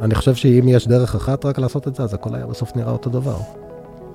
אני 0.00 0.14
חושב 0.14 0.34
שאם 0.34 0.68
יש 0.68 0.88
דרך 0.88 1.14
אחת 1.14 1.44
רק 1.44 1.58
לעשות 1.58 1.88
את 1.88 1.94
זה, 1.94 2.02
אז 2.02 2.14
הכל 2.14 2.34
היה 2.34 2.46
בסוף 2.46 2.76
נראה 2.76 2.92
אותו 2.92 3.10
דבר. 3.10 3.38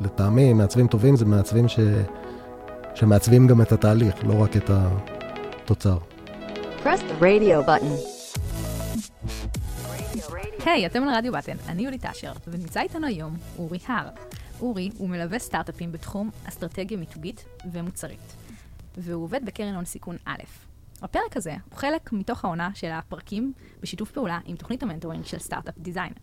לטעמי, 0.02 0.54
מעצבים 0.54 0.88
טובים 0.88 1.16
זה 1.16 1.26
מעצבים 1.26 1.68
ש... 1.68 1.80
שמעצבים 2.96 3.48
גם 3.48 3.62
את 3.62 3.72
התהליך, 3.72 4.16
לא 4.24 4.44
רק 4.44 4.58
את 4.58 4.70
התוצר. 4.70 5.98
Press 6.84 7.00
the 7.00 7.24
radio 7.24 7.68
button. 7.68 8.16
היי, 10.66 10.86
אתם 10.86 11.04
על 11.04 11.16
רדיו 11.16 11.34
בטן, 11.34 11.56
אני 11.68 11.84
יולי 11.86 11.98
תשר, 11.98 12.32
ונמצא 12.48 12.82
איתנו 12.82 13.08
היום 13.08 13.38
אורי 13.58 13.80
הר. 13.88 14.10
אורי 14.62 14.90
הוא 14.98 15.10
מלווה 15.10 15.40
סטארט-אפים 15.40 15.92
בתחום 15.92 16.30
אסטרטגיה 16.46 16.98
מיתוגית 16.98 17.46
ומוצרית, 17.72 18.34
והוא 18.98 19.24
עובד 19.24 19.46
בקרן 19.46 19.76
הון 19.76 19.86
סיכון 19.86 20.16
א'. 20.26 20.44
הפרק 21.02 21.38
הזה 21.38 21.54
הוא 21.70 21.78
חלק 21.78 22.14
מתוך 22.14 22.46
העונה 22.46 22.70
של 22.74 22.92
הפרקים 22.92 23.54
בשיתוף 23.82 24.12
פעולה 24.12 24.40
עם 24.46 24.56
תוכנית 24.56 24.84
המנטורינג 24.84 25.26
של 25.26 25.40
סטארט-אפ 25.40 25.74
דיזיין. 25.78 26.14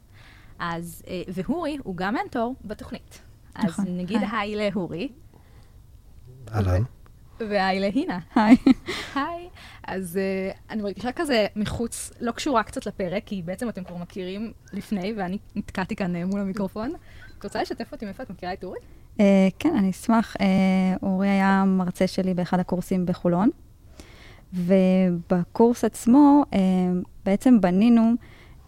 אז, 0.58 1.02
אה, 1.08 1.22
והורי 1.28 1.78
הוא 1.82 1.96
גם 1.96 2.14
מנטור 2.14 2.54
בתוכנית. 2.64 3.22
נכון. 3.58 3.84
אז 3.84 3.90
נגיד 3.90 4.20
היי 4.32 4.56
להורי. 4.56 5.08
אהלן. 6.54 6.82
והי 7.48 7.80
להינה. 7.80 8.18
היי. 8.34 8.56
היי. 9.14 9.48
אז 9.86 10.18
uh, 10.18 10.56
אני 10.70 10.82
מרגישה 10.82 11.12
כזה 11.12 11.46
מחוץ, 11.56 12.10
לא 12.20 12.32
קשורה 12.32 12.62
קצת 12.62 12.86
לפרק, 12.86 13.22
כי 13.26 13.42
בעצם 13.42 13.68
אתם 13.68 13.84
כבר 13.84 13.96
מכירים 13.96 14.52
לפני, 14.72 15.14
ואני 15.16 15.38
נתקעתי 15.54 15.96
כאן 15.96 16.16
uh, 16.16 16.26
מול 16.26 16.40
המיקרופון. 16.40 16.92
את 17.38 17.44
רוצה 17.44 17.62
לשתף 17.62 17.92
אותי 17.92 18.04
מאיפה 18.04 18.22
את 18.22 18.30
מכירה 18.30 18.52
את 18.52 18.64
אורי? 18.64 18.78
Uh, 19.18 19.20
כן, 19.58 19.76
אני 19.76 19.90
אשמח. 19.90 20.36
Uh, 20.36 20.40
אורי 21.02 21.28
היה 21.28 21.64
מרצה 21.66 22.06
שלי 22.06 22.34
באחד 22.34 22.60
הקורסים 22.60 23.06
בחולון, 23.06 23.50
ובקורס 24.54 25.84
עצמו 25.84 26.42
uh, 26.50 26.56
בעצם 27.24 27.60
בנינו 27.60 28.12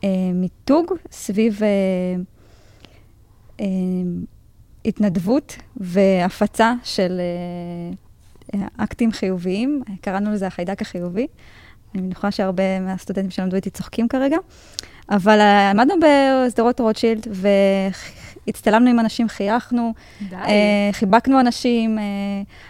uh, 0.01 0.05
מיתוג 0.35 0.93
סביב 1.11 1.61
uh, 3.59 3.63
התנדבות 4.85 5.57
והפצה 5.77 6.75
של... 6.85 7.21
אקטים 8.77 9.13
חיוביים, 9.13 9.83
קראנו 10.01 10.33
לזה 10.33 10.47
החיידק 10.47 10.83
החיובי. 10.83 11.27
אני 11.95 12.03
מניחה 12.03 12.31
שהרבה 12.31 12.81
מהסטודנטים 12.81 13.31
שלמדו 13.31 13.57
איתי 13.57 13.71
צוחקים 13.71 14.09
כרגע. 14.09 14.37
אבל 15.11 15.41
אה, 15.41 15.71
עמדנו 15.71 15.95
בשדרות 16.01 16.81
רוטשילד, 16.81 17.27
והצטלמנו 18.47 18.91
עם 18.91 19.01
אנשים, 19.01 19.29
חייכנו, 19.29 19.95
די. 20.31 20.37
אה, 20.37 20.89
חיבקנו 20.93 21.41
אנשים, 21.41 21.99
אה, 21.99 22.05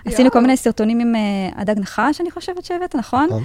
עשינו 0.04 0.30
כל 0.30 0.40
מיני 0.40 0.56
סרטונים 0.56 1.00
עם 1.00 1.14
הדג 1.56 1.78
נחש, 1.78 2.20
אני 2.20 2.30
חושבת 2.30 2.64
שהבאת, 2.64 2.96
נכון? 2.96 3.26
נכון. 3.26 3.42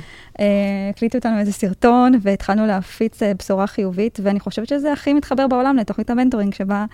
הקליטו 0.90 1.18
אותנו 1.18 1.40
איזה 1.40 1.54
סרטון, 1.54 2.12
והתחלנו 2.22 2.68
להפיץ 2.68 3.20
בשורה 3.40 3.68
חיובית, 3.68 4.20
ואני 4.24 4.40
חושבת 4.40 4.68
שזה 4.68 4.94
הכי 4.94 5.14
מתחבר 5.14 5.48
בעולם 5.48 5.78
לתוכנית 5.78 6.10
ה 6.10 6.14
mentoring, 6.14 6.54
שבה 6.54 6.86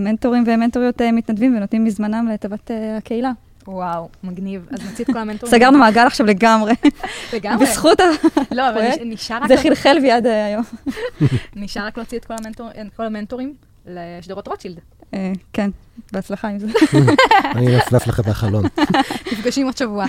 מנטורים 0.00 0.44
ומנטוריות 0.46 1.02
מתנדבים 1.02 1.56
ונותנים 1.56 1.84
מזמנם 1.84 2.28
לטובת 2.32 2.70
הקהילה. 2.96 3.32
וואו, 3.66 4.08
מגניב. 4.24 4.66
אז 4.70 4.90
נוציא 4.90 5.04
את 5.04 5.10
כל 5.10 5.18
המנטורים. 5.18 5.56
סגרנו 5.56 5.78
מעגל 5.78 6.06
עכשיו 6.06 6.26
לגמרי. 6.26 6.72
לגמרי. 7.32 7.66
בזכות 7.66 8.00
הפרויקט. 8.00 8.52
לא, 8.52 8.70
אבל 8.70 8.80
נשאר 9.04 9.36
רק... 9.36 9.48
זה 9.48 9.56
חלחל 9.56 9.98
בי 10.00 10.10
עד 10.10 10.26
היום. 10.26 10.64
נשאר 11.56 11.86
רק 11.86 11.96
להוציא 11.96 12.18
את 12.18 12.24
כל 12.96 13.04
המנטורים 13.04 13.54
לשדרות 13.88 14.48
רוטשילד. 14.48 14.78
אה, 15.14 15.32
כן, 15.52 15.70
בהצלחה 16.12 16.48
עם 16.48 16.58
זה. 16.58 16.66
אני 17.56 17.76
נפנף 17.76 18.06
לכם 18.06 18.22
מהחלון. 18.26 18.64
נפגשים 19.32 19.66
עוד 19.66 19.76
שבוע. 19.76 20.04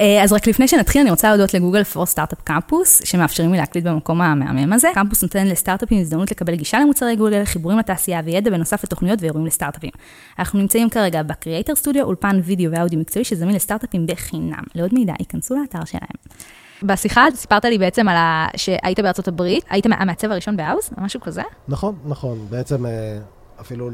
אה, 0.00 0.22
אז 0.22 0.32
רק 0.32 0.46
לפני 0.46 0.68
שנתחיל, 0.68 1.00
אני 1.00 1.10
רוצה 1.10 1.28
להודות 1.28 1.54
ל 1.54 1.58
Google 1.58 1.84
for 1.84 2.06
Startup 2.06 2.40
Campus, 2.44 3.00
שמאפשרים 3.04 3.52
לי 3.52 3.58
להקליט 3.58 3.84
במקום 3.84 4.20
המהמם 4.20 4.72
הזה. 4.72 4.88
קמפוס 4.94 5.22
נותן 5.22 5.46
לסטארט-אפים 5.46 6.00
הזדמנות 6.00 6.30
לקבל 6.30 6.54
גישה 6.54 6.80
למוצרי 6.80 7.16
גוגל, 7.16 7.44
חיבורים 7.44 7.78
לתעשייה 7.78 8.20
וידע 8.24 8.50
בנוסף 8.50 8.84
לתוכניות 8.84 9.22
ואירועים 9.22 9.46
לסטארט-אפים. 9.46 9.90
אנחנו 10.38 10.58
נמצאים 10.58 10.90
כרגע 10.90 11.22
ב 11.22 11.29
Creator 11.29 11.74
Studio, 11.74 12.04
אולפן 12.04 12.40
וידאו 12.44 12.72
ואודיו 12.72 12.98
מקצועי 12.98 13.24
שזמין 13.24 13.54
לסטארט-אפים 13.54 14.06
בחינם. 14.06 14.62
לעוד 14.74 14.94
מידע, 14.94 15.12
היכנסו 15.20 15.54
לאתר 15.54 15.84
שלהם. 15.84 16.13
בשיחה 16.82 17.26
סיפרת 17.34 17.64
לי 17.64 17.78
בעצם 17.78 18.08
על 18.08 18.16
ה... 18.16 18.46
שהיית 18.56 19.00
בארצות 19.00 19.28
הברית, 19.28 19.64
היית 19.70 19.86
המעצב 19.86 20.30
הראשון 20.30 20.56
ב 20.56 20.61
Houzz, 20.61 20.90
משהו 20.98 21.20
כזה? 21.20 21.42
נכון, 21.68 21.98
נכון. 22.04 22.46
בעצם 22.50 22.86
אה, 22.86 23.18
אפילו 23.60 23.90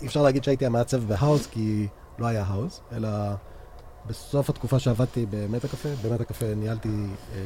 אי 0.00 0.06
אפשר 0.06 0.22
להגיד 0.22 0.44
שהייתי 0.44 0.66
המעצב 0.66 1.04
ב 1.04 1.10
Houzz, 1.10 1.46
כי 1.46 1.86
לא 2.18 2.26
היה 2.26 2.44
Houzz, 2.46 2.80
אלא 2.92 3.08
בסוף 4.06 4.50
התקופה 4.50 4.78
שעבדתי 4.78 5.26
ב 5.30 5.68
Metacafe, 5.68 5.88
ב 6.04 6.24
Metacafe 6.24 6.54
ניהלתי 6.56 6.88
אה, 7.34 7.40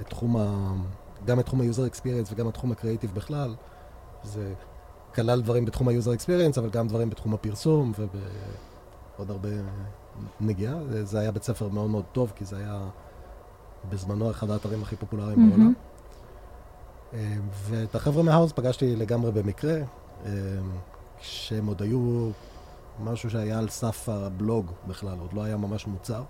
את 0.00 0.08
תחום 0.08 0.36
ה... 0.36 0.72
גם 1.24 1.40
את 1.40 1.44
תחום 1.44 1.60
ה-user 1.60 1.92
experience 1.92 2.32
וגם 2.32 2.48
את 2.48 2.54
תחום 2.54 2.72
הקריאיטיב 2.72 3.14
בכלל. 3.14 3.54
זה 4.22 4.52
כלל 5.14 5.40
דברים 5.40 5.64
בתחום 5.64 5.88
ה-user 5.88 6.20
experience, 6.20 6.58
אבל 6.58 6.70
גם 6.70 6.88
דברים 6.88 7.10
בתחום 7.10 7.34
הפרסום 7.34 7.92
ובעוד 7.98 9.30
הרבה 9.30 9.48
נגיעה. 10.40 10.74
זה 11.02 11.20
היה 11.20 11.32
בית 11.32 11.42
ספר 11.42 11.68
מאוד 11.68 11.90
מאוד 11.90 12.04
טוב, 12.12 12.32
כי 12.36 12.44
זה 12.44 12.56
היה 12.56 12.88
בזמנו 13.88 14.30
אחד 14.30 14.50
האתרים 14.50 14.82
הכי 14.82 14.96
פופולריים 14.96 15.38
mm-hmm. 15.38 15.56
בעולם. 15.56 15.72
אה, 17.14 17.36
ואת 17.52 17.94
החבר'ה 17.94 18.22
מהאוס 18.22 18.52
פגשתי 18.52 18.96
לגמרי 18.96 19.32
במקרה. 19.32 19.74
אה, 20.26 20.30
שהם 21.20 21.66
עוד 21.66 21.82
היו 21.82 22.30
משהו 23.04 23.30
שהיה 23.30 23.58
על 23.58 23.68
סף 23.68 24.08
הבלוג 24.08 24.72
בכלל, 24.88 25.18
עוד 25.20 25.32
לא 25.32 25.42
היה 25.42 25.56
ממש 25.56 25.86
מוצר. 25.86 26.22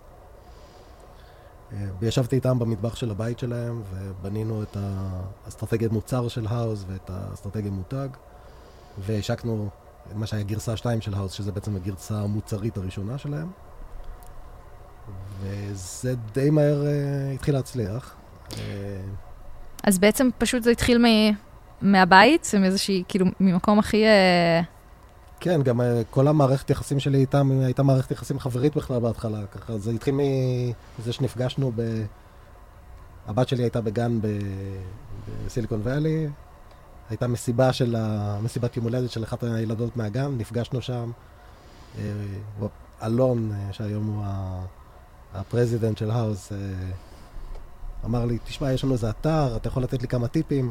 אה, 1.73 1.87
וישבתי 2.01 2.37
איתם 2.37 2.59
במטבח 2.59 2.97
של 2.97 3.11
הבית 3.11 3.39
שלהם, 3.39 3.83
ובנינו 3.91 4.63
את 4.63 4.77
האסטרטגיית 5.45 5.93
מוצר 5.93 6.29
של 6.29 6.47
האוס 6.47 6.85
ואת 6.89 7.11
האסטרטגיית 7.11 7.75
מותג, 7.75 8.09
והשקנו 8.99 9.69
מה 10.15 10.27
שהיה 10.27 10.43
גרסה 10.43 10.77
2 10.77 11.01
של 11.01 11.15
האוס, 11.15 11.33
שזה 11.33 11.53
בעצם 11.53 11.77
הגרסה 11.77 12.21
המוצרית 12.21 12.77
הראשונה 12.77 13.19
שלהם. 13.19 13.51
וזה 15.41 16.15
די 16.35 16.51
מהר 16.51 16.83
uh, 16.83 17.35
התחיל 17.35 17.55
להצליח. 17.55 18.15
אז 19.83 19.99
בעצם 19.99 20.29
פשוט 20.39 20.63
זה 20.63 20.71
התחיל 20.71 20.99
מ... 20.99 21.05
מהבית, 21.83 22.51
מאיזושהי, 22.61 23.03
כאילו, 23.09 23.27
ממקום 23.41 23.79
הכי... 23.79 24.05
Uh... 24.05 24.65
כן, 25.41 25.63
גם 25.63 25.81
אה, 25.81 26.03
כל 26.11 26.29
המערכת 26.29 26.71
יחסים 26.71 27.01
שלי 27.01 27.19
איתם 27.19 27.51
הייתה 27.65 27.83
מערכת 27.83 28.11
יחסים 28.11 28.39
חברית 28.39 28.77
בכלל 28.77 28.99
בהתחלה, 28.99 29.47
ככה 29.47 29.79
זה 29.79 29.91
התחיל 29.91 30.15
מזה 30.99 31.13
שנפגשנו 31.13 31.73
ב... 31.77 32.05
הבת 33.27 33.49
שלי 33.49 33.63
הייתה 33.63 33.81
בגן 33.81 34.21
ב... 34.21 34.27
ב 35.47 35.51
Silicon 35.51 35.81
Valley, 35.83 36.29
הייתה 37.11 37.27
מסיבה 37.27 37.73
של 37.73 37.97
ה... 37.99 38.39
מסיבת 38.43 38.77
יום 38.77 38.85
הולדת 38.85 39.11
של 39.11 39.25
אחת 39.25 39.43
הילדות 39.43 39.97
מהגן, 39.97 40.35
נפגשנו 40.39 40.83
שם. 40.83 41.11
אלון, 43.03 43.53
שהיום 43.73 44.07
הוא 44.07 44.25
ה 45.41 45.46
president 45.46 45.99
של 45.99 46.11
Houzz, 46.11 46.53
אמר 48.05 48.25
לי, 48.25 48.39
תשמע, 48.45 48.73
יש 48.73 48.85
לנו 48.85 48.93
איזה 48.93 49.11
אתר, 49.11 49.57
אתה 49.57 49.69
יכול 49.69 49.83
לתת 49.83 50.03
לי 50.03 50.09
כמה 50.09 50.29
טיפים. 50.29 50.71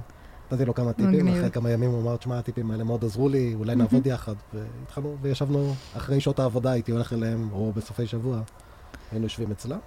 נתתי 0.52 0.66
לו 0.66 0.74
כמה 0.74 0.94
טיפים, 0.94 1.28
אחרי 1.28 1.52
כמה 1.52 1.72
ימים 1.72 1.92
הוא 1.92 2.02
אמר, 2.02 2.18
תשמע, 2.18 2.40
הטיפים 2.40 2.72
האלה 2.72 2.84
מאוד 2.84 3.06
עזרו 3.06 3.30
לי, 3.30 3.54
אולי 3.54 3.76
נעבוד 3.76 4.08
יחד. 4.08 4.34
והתחלנו, 4.54 5.18
וישבנו 5.22 5.74
אחרי 5.98 6.20
שעות 6.20 6.40
העבודה, 6.40 6.72
הייתי 6.72 6.92
הולך 6.92 7.14
אליהם, 7.14 7.50
או 7.52 7.72
בסופי 7.76 8.08
שבוע, 8.08 8.42
היינו 9.12 9.26
יושבים 9.26 9.52
אצלה. 9.52 9.78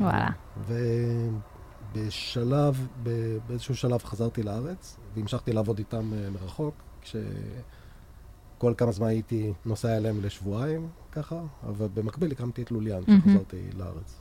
וואלה. 0.00 0.28
ובשלב, 1.94 2.88
באיזשהו 3.46 3.76
שלב 3.76 4.04
חזרתי 4.04 4.42
לארץ, 4.42 4.96
והמשכתי 5.14 5.52
לעבוד 5.52 5.78
איתם 5.78 6.12
אה, 6.12 6.30
מרחוק, 6.30 6.74
כשכל 8.64 8.74
כמה 8.76 8.92
זמן 8.92 9.06
הייתי 9.06 9.52
נוסע 9.66 9.96
אליהם 9.96 10.20
לשבועיים, 10.22 10.88
ככה, 11.12 11.40
אבל 11.68 11.86
במקביל 11.94 12.32
הקמתי 12.32 12.62
את 12.62 12.70
לוליאן 12.70 13.02
כשחזרתי 13.02 13.56
לארץ. 13.78 14.14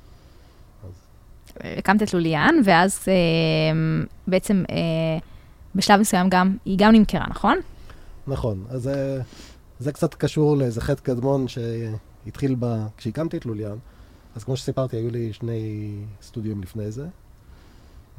הקמת 1.59 2.03
את 2.03 2.13
לוליאן, 2.13 2.55
ואז 2.63 2.99
אה, 3.07 3.13
בעצם 4.27 4.63
אה, 4.69 4.75
בשלב 5.75 5.99
מסוים 5.99 6.29
גם, 6.29 6.57
היא 6.65 6.77
גם 6.77 6.91
נמכרה, 6.91 7.25
נכון? 7.29 7.57
נכון, 8.27 8.65
אז 8.69 8.87
אה, 8.87 9.17
זה 9.79 9.91
קצת 9.91 10.13
קשור 10.13 10.57
לאיזה 10.57 10.81
חטא 10.81 11.01
קדמון 11.01 11.45
שהתחיל 11.47 12.55
ב... 12.59 12.65
כשהקמתי 12.97 13.37
את 13.37 13.45
לוליאן, 13.45 13.77
אז 14.35 14.43
כמו 14.43 14.57
שסיפרתי, 14.57 14.97
היו 14.97 15.09
לי 15.09 15.33
שני 15.33 15.91
סטודיו 16.21 16.61
לפני 16.61 16.91
זה, 16.91 17.07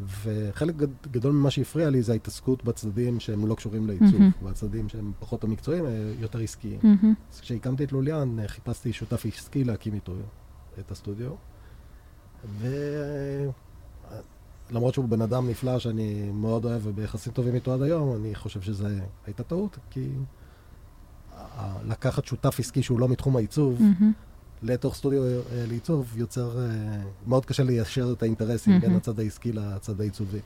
וחלק 0.00 0.74
גדול 1.10 1.32
ממה 1.32 1.50
שהפריע 1.50 1.90
לי 1.90 2.02
זה 2.02 2.12
ההתעסקות 2.12 2.64
בצדדים 2.64 3.20
שהם 3.20 3.46
לא 3.46 3.54
קשורים 3.54 3.86
לעיצוב, 3.86 4.20
mm-hmm. 4.20 4.44
והצדדים 4.44 4.88
שהם 4.88 5.12
פחות 5.18 5.44
המקצועיים, 5.44 5.86
אה, 5.86 6.12
יותר 6.20 6.38
עסקיים. 6.38 6.80
Mm-hmm. 6.82 7.32
אז 7.32 7.40
כשהקמתי 7.40 7.84
את 7.84 7.92
לוליאן, 7.92 8.38
אה, 8.38 8.48
חיפשתי 8.48 8.92
שותף 8.92 9.26
עסקי 9.26 9.64
להקים 9.64 9.94
איתו 9.94 10.12
את 10.78 10.90
הסטודיו. 10.90 11.32
ולמרות 14.70 14.94
שהוא 14.94 15.08
בן 15.08 15.22
אדם 15.22 15.48
נפלא 15.48 15.78
שאני 15.78 16.30
מאוד 16.32 16.64
אוהב 16.64 16.86
וביחסים 16.86 17.32
טובים 17.32 17.54
איתו 17.54 17.74
עד 17.74 17.82
היום, 17.82 18.16
אני 18.16 18.34
חושב 18.34 18.60
שזו 18.60 18.86
הייתה 19.26 19.42
טעות, 19.42 19.78
כי 19.90 20.08
לקחת 21.84 22.24
שותף 22.24 22.60
עסקי 22.60 22.82
שהוא 22.82 23.00
לא 23.00 23.08
מתחום 23.08 23.36
העיצוב, 23.36 23.78
mm-hmm. 23.78 24.04
לתוך 24.64 24.94
סטודיו 24.94 25.22
אה, 25.22 25.38
לעיצוב, 25.68 26.12
יוצר, 26.16 26.58
אה, 26.58 27.02
מאוד 27.26 27.46
קשה 27.46 27.62
ליישר 27.62 28.12
את 28.12 28.22
האינטרסים 28.22 28.76
mm-hmm. 28.76 28.80
בין 28.80 28.96
הצד 28.96 29.20
העסקי 29.20 29.52
לצד 29.52 30.00
העיצובי. 30.00 30.40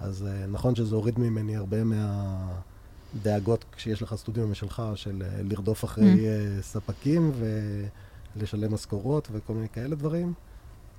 אז 0.00 0.26
אה, 0.26 0.46
נכון 0.46 0.74
שזה 0.74 0.94
הוריד 0.94 1.18
ממני 1.18 1.56
הרבה 1.56 1.76
מהדאגות 1.84 3.64
כשיש 3.76 4.02
לך 4.02 4.14
סטודיו 4.14 4.46
משלך, 4.46 4.82
של 4.94 5.22
לרדוף 5.42 5.84
אחרי 5.84 6.14
Mm. 6.14 6.18
אה, 6.18 6.62
ספקים 6.62 7.32
ולשלם 8.36 8.74
משכורות 8.74 9.28
וכל 9.32 9.52
מיני 9.52 9.68
כאלה 9.68 9.96
דברים. 9.96 10.32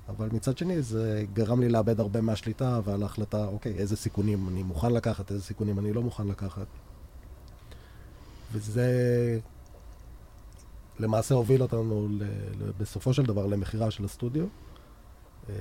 אבל 0.10 0.30
מצד 0.32 0.58
שני, 0.58 0.82
זה 0.82 1.24
גרם 1.34 1.62
לי 1.62 1.70
לאבד 1.70 2.00
הרבה 2.00 2.22
מהשליטה 2.22 2.80
ועל 2.84 3.04
ההחלטה, 3.04 3.46
אוקיי, 3.46 3.74
איזה 3.74 3.96
סיכונים 3.96 4.48
אני 4.48 4.64
מוכן 4.64 4.94
לקחת, 4.94 5.32
איזה 5.32 5.44
סיכונים 5.44 5.80
אני 5.80 5.94
לא 5.94 6.02
מוכן 6.02 6.28
לקחת. 6.28 6.68
וזה 8.52 8.90
למעשה 11.00 11.36
הוביל 11.36 11.62
אותנו 11.62 12.08
בסופו 12.78 13.14
של 13.14 13.24
דבר 13.24 13.46
למכירה 13.46 13.92
של 13.92 14.06
הסטודיו, 14.06 14.46
אמ, 15.50 15.54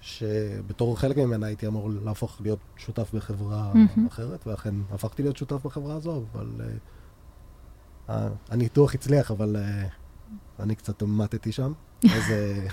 שבתור 0.00 0.98
חלק 0.98 1.16
ממנה 1.16 1.46
הייתי 1.46 1.66
אמור 1.66 1.90
להפוך 2.04 2.40
להיות 2.40 2.58
שותף 2.76 3.10
בחברה 3.14 3.72
מהמם. 3.74 4.06
אחרת, 4.06 4.46
ואכן 4.46 4.74
הפכתי 4.90 5.22
להיות 5.22 5.36
שותף 5.36 5.66
בחברה 5.66 5.94
הזו, 5.94 6.24
אבל 6.32 6.60
uh, 8.08 8.12
הניתוח 8.48 8.94
הצליח, 8.94 9.30
אבל 9.30 9.56
uh, 9.56 10.62
אני 10.62 10.74
קצת 10.74 11.02
מתתי 11.02 11.52
שם, 11.52 11.72
אז 12.16 12.22
uh, 12.22 12.70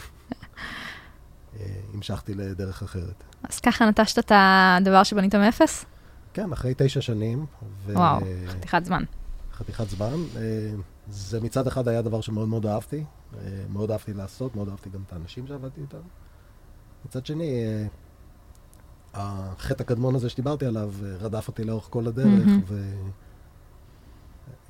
uh, 1.56 1.60
המשכתי 1.94 2.34
לדרך 2.34 2.84
אחרת. 2.84 3.24
אז 3.44 3.60
ככה 3.60 3.86
נטשת 3.90 4.20
את 4.20 4.32
הדבר 4.36 5.04
שבנית 5.04 5.36
מאפס? 5.36 5.86
כן, 6.34 6.54
אחרי 6.54 6.74
תשע 6.78 7.02
שנים, 7.02 7.46
ו... 7.86 7.94
וואו, 7.94 8.20
חתיכת 8.48 8.86
זמן. 8.86 9.04
חתיכת 9.54 9.90
זמן. 9.90 10.16
אה, 10.38 10.42
זה 11.10 11.42
מצד 11.42 11.68
אחד 11.68 11.88
היה 11.88 12.02
דבר 12.02 12.22
שמאוד 12.22 12.48
מאוד 12.48 12.66
אהבתי, 12.66 13.04
אה, 13.34 13.64
מאוד 13.70 13.92
אהבתי 13.92 14.14
לעשות, 14.14 14.56
מאוד 14.56 14.70
אהבתי 14.70 14.90
גם 14.90 15.00
את 15.08 15.14
האנשים 15.14 15.48
שעבדתי 15.48 15.82
איתם. 15.82 15.98
מצד 17.06 17.26
שני, 17.26 17.64
אה, 17.66 17.86
החטא 19.14 19.84
הקדמון 19.84 20.16
הזה 20.16 20.30
שדיברתי 20.30 20.66
עליו 20.66 20.94
אה, 21.04 21.16
רדף 21.20 21.48
אותי 21.48 21.64
לאורך 21.64 21.88
כל 21.90 22.08
הדרך, 22.08 22.46
מהמם. 22.46 22.62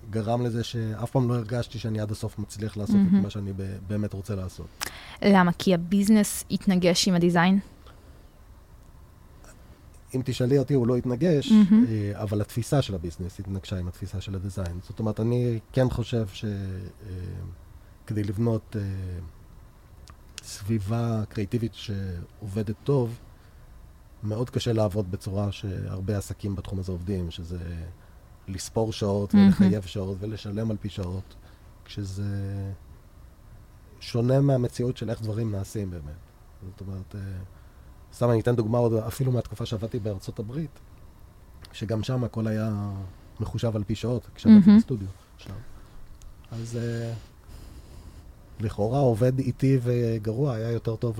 וגרם 0.09 0.41
לזה 0.41 0.63
שאף 0.63 1.11
פעם 1.11 1.29
לא 1.29 1.35
הרגשתי 1.35 1.79
שאני 1.79 1.99
עד 1.99 2.11
הסוף 2.11 2.39
מצליח 2.39 2.77
לעשות 2.77 2.95
את 2.95 3.11
מהמם. 3.11 3.23
מה 3.23 3.29
שאני 3.29 3.53
באמת 3.87 4.13
רוצה 4.13 4.35
לעשות. 4.35 4.67
למה? 5.21 5.51
כי 5.51 5.73
הביזנס 5.73 6.45
התנגש 6.51 7.07
עם 7.07 7.15
הדיזיין? 7.15 7.59
אם 10.15 10.21
תשאלי 10.25 10.57
אותי, 10.57 10.73
הוא 10.73 10.87
לא 10.87 10.97
התנגש. 10.97 11.51
אה, 11.51 12.21
אבל 12.21 12.41
התפיסה 12.41 12.81
של 12.81 12.95
הביזנס 12.95 13.39
התנגשה 13.39 13.77
עם 13.77 13.87
התפיסה 13.87 14.21
של 14.21 14.35
הדיזיין. 14.35 14.79
זאת 14.83 14.99
אומרת, 14.99 15.19
אני 15.19 15.59
כן 15.71 15.89
חושב 15.89 16.27
שכדי 16.33 18.23
לבנות 18.23 18.75
אה, 18.79 18.81
סביבה 20.43 21.23
קריאיטיבית 21.29 21.73
שעובדת 21.73 22.75
טוב, 22.83 23.19
מאוד 24.23 24.49
קשה 24.49 24.73
לעבוד 24.73 25.11
בצורה 25.11 25.51
שהרבה 25.51 26.17
עסקים 26.17 26.55
בתחום 26.55 26.79
הזה 26.79 26.91
עובדים, 26.91 27.31
שזה 27.31 27.57
לספור 28.47 28.93
שעות. 28.93 29.35
ולחייב 29.35 29.83
שעות 29.83 30.17
ולשלם 30.19 30.71
על 30.71 30.77
פי 30.81 30.89
שעות, 30.89 31.35
כשזה 31.85 32.23
שונה 33.99 34.41
מהמציאות 34.41 34.97
של 34.97 35.09
איך 35.09 35.21
דברים 35.21 35.51
נעשים 35.51 35.89
באמת. 35.89 36.01
זאת 36.65 36.81
אומרת, 36.81 37.15
אה, 37.15 37.21
סתם 38.13 38.29
אני 38.31 38.39
אתן 38.39 38.55
דוגמה 38.55 38.77
עוד 38.77 38.93
אפילו 38.93 39.31
מהתקופה 39.31 39.65
שעבדתי 39.65 39.99
בארצות 39.99 40.39
הברית, 40.39 40.79
שגם 41.73 42.03
שם 42.03 42.23
הכל 42.23 42.47
היה 42.47 42.91
מחושב 43.39 43.75
על 43.75 43.83
פי 43.83 43.95
שעות, 43.95 44.27
כשעבדתי 44.35 44.65
מהמם. 44.67 44.79
בסטודיו 44.79 45.07
שם. 45.37 45.53
אז 46.51 46.77
אה, 46.81 47.13
לכאורה 48.59 48.99
עובד 48.99 49.39
איטי 49.39 49.79
וגרוע 49.83 50.53
היה 50.55 50.71
יותר 50.71 50.95
טוב 50.95 51.19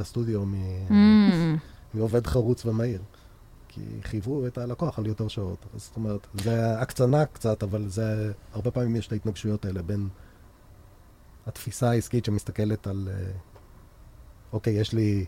לסטודיו 0.00 0.46
מ- 0.46 0.54
Mm, 0.88 1.58
מעובד 1.94 2.26
חרוץ 2.26 2.66
ומהיר. 2.66 3.00
כי 3.68 3.80
חייבו 4.02 4.46
את 4.46 4.58
הלקוח 4.58 4.98
על 4.98 5.06
יותר 5.06 5.28
שעות. 5.28 5.66
אז 5.74 5.82
זאת 5.82 5.96
אומרת, 5.96 6.26
זה 6.34 6.80
הקצנה 6.80 7.26
קצת, 7.26 7.62
אבל 7.62 7.88
זה, 7.88 8.32
הרבה 8.52 8.70
פעמים 8.70 8.96
יש 8.96 9.06
את 9.06 9.12
ההתנגשויות 9.12 9.64
האלה 9.64 9.82
בין 9.82 10.08
התפיסה 11.46 11.90
העסקית 11.90 12.24
שמסתכלת 12.24 12.86
על, 12.86 13.08
אה, 13.12 13.30
אוקיי, 14.52 14.72
יש 14.72 14.92
לי 14.92 15.24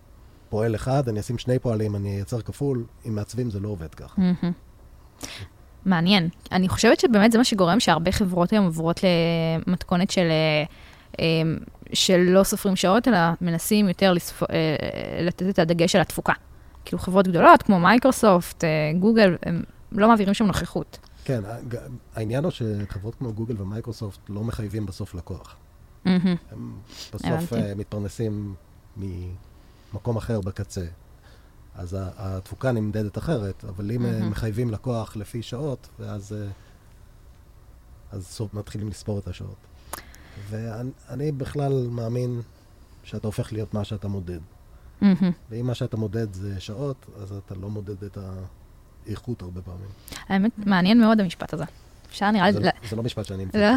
פועל 0.48 0.74
אחד, 0.74 1.08
אני 1.08 1.20
אשים 1.20 1.38
שני 1.38 1.58
פועלים, 1.58 1.96
אני 1.96 2.16
אייצר 2.16 2.40
כפול, 2.40 2.84
עם 3.04 3.14
מעצבים 3.14 3.50
זה 3.50 3.60
לא 3.60 3.68
עובד 3.68 3.94
ככה. 3.94 4.20
מהמם. 4.20 4.52
מעניין. 5.84 6.28
אני 6.52 6.68
חושבת 6.68 7.00
שבאמת 7.00 7.32
זה 7.32 7.38
מה 7.38 7.44
שגורם 7.44 7.80
שהרבה 7.80 8.12
חברות 8.12 8.52
היום 8.52 8.64
עוברות 8.64 9.00
למתכונת 9.66 10.10
של, 10.10 10.28
אה, 10.30 10.64
אה, 11.20 11.26
שלא 11.92 12.42
סופרים 12.44 12.76
שעות, 12.76 13.08
אלא 13.08 13.18
מנסים 13.40 13.88
יותר 13.88 14.12
לספ... 14.12 14.42
אה, 14.42 14.46
לתת 15.22 15.48
את 15.48 15.58
הדגש 15.58 15.96
על 15.96 16.02
התפוקה. 16.02 16.32
כאילו 16.84 16.98
חברות 16.98 17.28
גדולות 17.28 17.62
כמו 17.62 17.80
מייקרוסופט, 17.80 18.64
אה, 18.64 18.68
גוגל, 18.98 19.36
הם 19.42 19.62
לא 19.92 20.08
מעבירים 20.08 20.34
שם 20.34 20.46
נוכחות. 20.46 20.98
כן, 21.24 21.40
העניין 22.14 22.44
הוא 22.44 22.52
שחברות 22.52 23.14
כמו 23.14 23.32
גוגל 23.32 23.62
ומייקרוסופט 23.62 24.18
לא 24.28 24.44
מחייבים 24.44 24.86
בסוף 24.86 25.14
לקוח. 25.14 25.56
מהמם. 26.04 26.36
הם 26.50 26.72
בסוף. 27.14 27.52
אה, 27.52 27.74
מתפרנסים 27.76 28.54
ממקום 29.92 30.16
אחר 30.16 30.40
בקצה. 30.40 30.86
אז 31.74 31.96
התפוקה 32.00 32.72
נמדדת 32.72 33.18
אחרת, 33.18 33.64
אבל 33.64 33.90
אם 33.90 34.02
מהמם. 34.02 34.30
מחייבים 34.30 34.70
לקוח 34.70 35.16
לפי 35.16 35.42
שעות, 35.42 35.88
ואז 35.98 36.32
אה, 36.32 36.48
אז 38.12 38.26
סוף 38.26 38.54
מתחילים 38.54 38.88
לספור 38.88 39.18
את 39.18 39.28
השעות. 39.28 39.56
ואני 40.50 40.90
אני 41.08 41.32
בכלל 41.32 41.86
מאמין 41.90 42.40
שאתה 43.04 43.26
הופך 43.28 43.52
להיות 43.52 43.74
מה 43.74 43.84
שאתה 43.84 44.08
מודד. 44.08 44.40
מהמם. 45.00 45.30
ואם 45.50 45.66
מה 45.66 45.74
שאתה 45.74 45.96
מודד 45.96 46.32
זה 46.32 46.60
שעות, 46.60 47.06
אז 47.22 47.32
אתה 47.32 47.54
לא 47.54 47.70
מודד 47.70 48.04
את 48.04 48.18
האיכות 49.06 49.42
הרבה 49.42 49.62
פעמים. 49.62 49.88
האמת, 50.28 50.52
מעניין 50.58 51.00
מאוד 51.00 51.20
המשפט 51.20 51.54
הזה. 51.54 51.64
אפשר 52.10 52.30
נראה 52.30 52.46
לי... 52.46 52.52
זה, 52.52 52.70
זה 52.90 52.96
לא 52.96 53.02
משפט 53.02 53.24
שאני 53.24 53.44
מבין. 53.44 53.60
לא. 53.60 53.74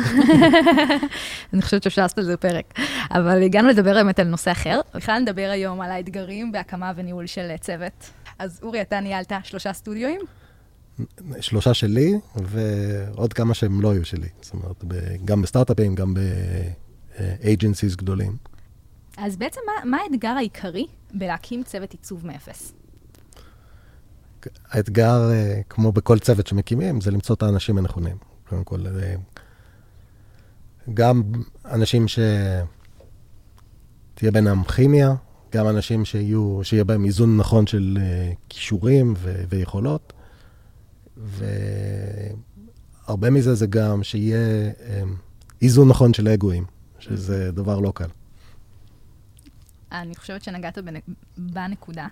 אני 1.54 1.62
חושבת 1.62 1.84
שאפשר 1.84 2.02
לעשות 2.02 2.18
על 2.18 2.24
זה 2.24 2.38
פרק. 2.38 2.74
אבל 3.12 3.44
הגענו 3.44 3.68
לדבר 3.68 3.94
באמת 3.94 4.20
על 4.20 4.28
נושא 4.28 4.52
אחר. 4.52 4.80
בכלל 4.96 5.20
נדבר 5.20 5.50
היום 5.52 5.82
על 5.82 5.92
האתגרים 5.92 6.52
בהקמה 6.52 6.92
וניהול 6.96 7.28
של 7.28 7.58
צוות. 7.60 8.10
אז 8.40 8.60
אורי, 8.64 8.82
אתה 8.82 9.00
ניהלת 9.00 9.32
שלושה 9.44 9.74
סטודיואים? 9.74 10.22
שלושה 11.40 11.74
שלי, 11.74 12.14
ועוד 12.36 13.34
כמה 13.34 13.54
שהם 13.54 13.82
לא 13.82 13.92
היו 13.92 14.06
שלי. 14.06 14.28
זאת 14.42 14.54
אומרת, 14.54 14.84
גם 15.26 15.42
בסטארט-אפים, 15.42 15.96
גם 15.96 16.14
ב-agencies 16.14 17.98
גדולים. 17.98 18.38
אז 19.18 19.38
בעצם 19.38 19.62
מה, 19.66 19.90
מה 19.90 19.98
האתגר 20.04 20.30
העיקרי 20.30 20.88
בלהקים 21.14 21.64
צוות 21.64 21.92
עיצוב 21.92 22.28
מאפס? 22.28 22.74
האתגר, 24.70 25.32
אה, 25.32 25.62
כמו 25.70 25.92
בכל 25.92 26.20
צוות 26.20 26.48
שמקימים, 26.48 27.02
זה 27.02 27.12
למצוא 27.12 27.36
את 27.36 27.44
האנשים 27.44 27.78
הנכונים. 27.78 28.18
קודם 28.50 28.64
כל, 28.64 28.88
אה, 28.88 29.16
גם 30.94 31.24
אנשים 31.66 32.06
שתהיה 32.08 32.62
בינם 34.32 34.64
כימיה, 34.64 35.14
גם 35.52 35.68
אנשים 35.68 36.06
שיהיו, 36.06 36.60
שיהיה 36.64 36.84
בהם 36.84 37.06
איזון 37.06 37.38
נכון 37.38 37.68
של 37.68 37.98
אה, 38.02 38.32
כישורים 38.50 39.14
ו- 39.18 39.44
ויכולות, 39.50 40.14
והרבה 43.08 43.30
מזה 43.30 43.56
זה 43.56 43.68
גם 43.68 44.04
שיהיה 44.04 44.72
איזון 45.62 45.88
נכון 45.88 46.14
של 46.14 46.28
אגואים, 46.28 46.66
שזה 47.00 47.52
דבר 47.52 47.80
לא 47.80 47.92
קל. 47.96 48.08
אני 49.92 50.16
חושבת 50.16 50.44
שנגעת 50.44 50.78
בנ... 50.78 50.94
בנקודה. 51.38 52.08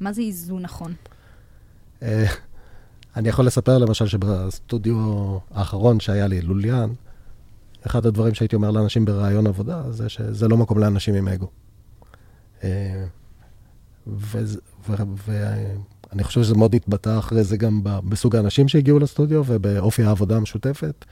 מה 0.00 0.12
זה 0.12 0.22
איזון 0.22 0.62
נכון? 0.62 0.94
אה, 2.02 2.26
אני 3.16 3.28
יכול 3.28 3.46
לספר 3.46 3.78
למשל 3.78 4.06
שבסטודיו 4.06 5.38
האחרון 5.50 6.00
שהיה 6.00 6.26
לי, 6.26 6.40
לוליאן, 6.40 6.90
אחד 7.86 8.06
הדברים 8.06 8.34
שהייתי 8.34 8.56
אומר 8.56 8.70
לאנשים 8.70 9.04
בראיון 9.04 9.46
עבודה, 9.46 9.82
זה 9.90 10.08
שזה 10.08 10.48
לא 10.48 10.56
מקום 10.56 10.78
לאנשים 10.78 11.14
עם 11.14 11.28
אגו. 11.28 11.50
אה, 12.64 13.04
ואני 15.26 16.24
חושב 16.24 16.42
שזה 16.42 16.54
מאוד 16.54 16.74
התבטא 16.74 17.18
אחרי 17.18 17.44
זה 17.44 17.56
גם 17.56 17.80
בסוג 17.84 18.36
האנשים 18.36 18.68
שהגיעו 18.68 18.98
לסטודיו 18.98 19.42
ובאופי 19.46 20.02
העבודה 20.02 20.36
המשותפת, 20.36 21.04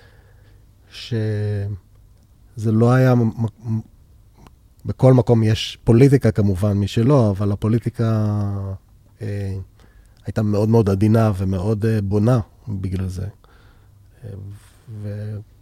שזה 0.90 1.66
לא 2.56 2.92
היה... 2.92 3.14
בכל 4.86 5.14
מקום 5.14 5.42
יש 5.42 5.78
פוליטיקה 5.84 6.30
כמובן 6.30 6.72
משלו, 6.72 7.30
אבל 7.30 7.52
הפוליטיקה 7.52 8.26
אה, 9.22 9.56
הייתה 10.26 10.42
מאוד 10.42 10.68
מאוד 10.68 10.90
עדינה 10.90 11.32
ומאוד 11.36 11.86
אה, 11.86 12.02
בונה 12.02 12.40
בגלל 12.68 13.08
זה. 13.08 13.26
אה, 14.24 14.30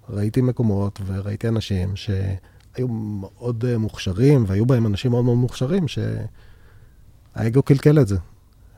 וראיתי 0.09 0.40
מקומות 0.40 1.00
וראיתי 1.07 1.49
אנשים 1.49 1.97
שהיו 1.97 2.88
מאוד 2.88 3.64
אה, 3.64 3.78
מוכשרים, 3.78 4.45
והיו 4.47 4.66
בהם 4.66 4.87
אנשים 4.87 5.11
מאוד 5.11 5.25
מאוד 5.25 5.37
מוכשרים, 5.37 5.85
שהאגו 5.88 7.62
קלקל 7.62 8.00
את 8.00 8.09
זה. 8.09 8.16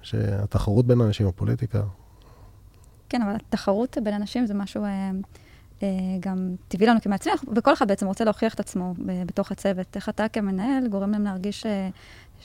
שהתחרות 0.03 0.87
בין 0.87 1.01
אנשים 1.01 1.29
בפוליטיקה, 1.29 1.83
כן, 3.09 3.23
אבל 3.23 3.35
התחרות 3.35 3.99
בין 4.03 4.15
אנשים 4.15 4.47
זה 4.47 4.55
משהו 4.55 4.85
גם 6.21 6.55
טבעי 6.69 6.87
לנו 6.87 7.01
כמעצבים, 7.01 7.35
וכל 7.57 7.73
אחד 7.73 7.89
בעצם 7.89 8.07
רוצה 8.07 8.25
להוכיח 8.25 8.55
את 8.55 8.61
עצמו 8.61 8.95
בתוך 9.27 9.53
הצוות. 9.53 9.97
איך 9.97 10.09
אתה 10.09 10.29
כמנהל 10.29 10.89
גורם 10.89 11.11
להם 11.11 11.25
להרגיש 11.25 11.61
ש- 11.61 11.67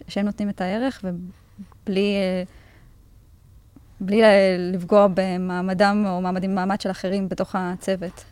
שהם 0.07 0.25
נותנים 0.25 0.49
את 0.49 0.61
הערך, 0.61 1.03
ובלי 1.03 2.15
בלי 4.01 4.21
לפגוע 4.73 5.07
במעמדם 5.13 6.03
או 6.07 6.21
מעמדים, 6.21 6.55
מעמד 6.55 6.81
של 6.81 6.91
אחרים 6.91 7.29
בתוך 7.29 7.55
הצוות. 7.57 8.23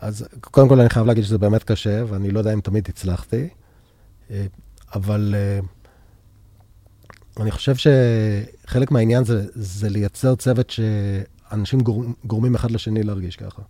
אז 0.00 0.28
קודם 0.40 0.68
כל 0.68 0.80
אני 0.80 0.88
חייב 0.88 1.06
להגיד 1.06 1.24
שזה 1.24 1.38
באמת 1.38 1.64
קשה, 1.64 2.02
ואני 2.08 2.30
לא 2.30 2.38
יודע 2.38 2.52
אם 2.52 2.60
תמיד 2.60 2.88
הצלחתי, 2.88 3.48
אה, 4.30 4.46
אבל 4.94 5.34
אה, 5.36 5.60
אני 7.40 7.50
חושב 7.50 7.74
שחלק 7.76 8.90
מהעניין 8.90 9.24
זה, 9.24 9.46
זה 9.54 9.88
לייצר 9.88 10.34
צוות 10.34 10.70
שאנשים 10.70 11.80
גור, 11.80 12.04
גורמים 12.24 12.54
אחד 12.54 12.70
לשני 12.70 13.02
להרגיש 13.02 13.36
ככה. 13.36 13.62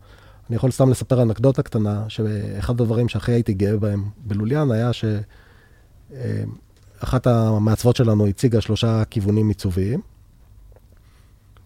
אני 0.48 0.56
יכול 0.56 0.70
סתם 0.70 0.90
לספר 0.90 1.22
אנקדוטה 1.22 1.62
קטנה, 1.62 2.04
שאחד 2.08 2.80
הדברים 2.80 3.08
שהכי 3.08 3.32
הייתי 3.32 3.54
גאה 3.54 3.76
בהם 3.76 4.04
בלוליאן 4.16 4.70
היה 4.70 4.90
שאחת 6.12 7.26
המעצבות 7.26 7.96
שלנו 7.96 8.26
הציגה 8.26 8.60
שלושה 8.60 9.04
כיוונים 9.04 9.48
עיצוביים, 9.48 10.00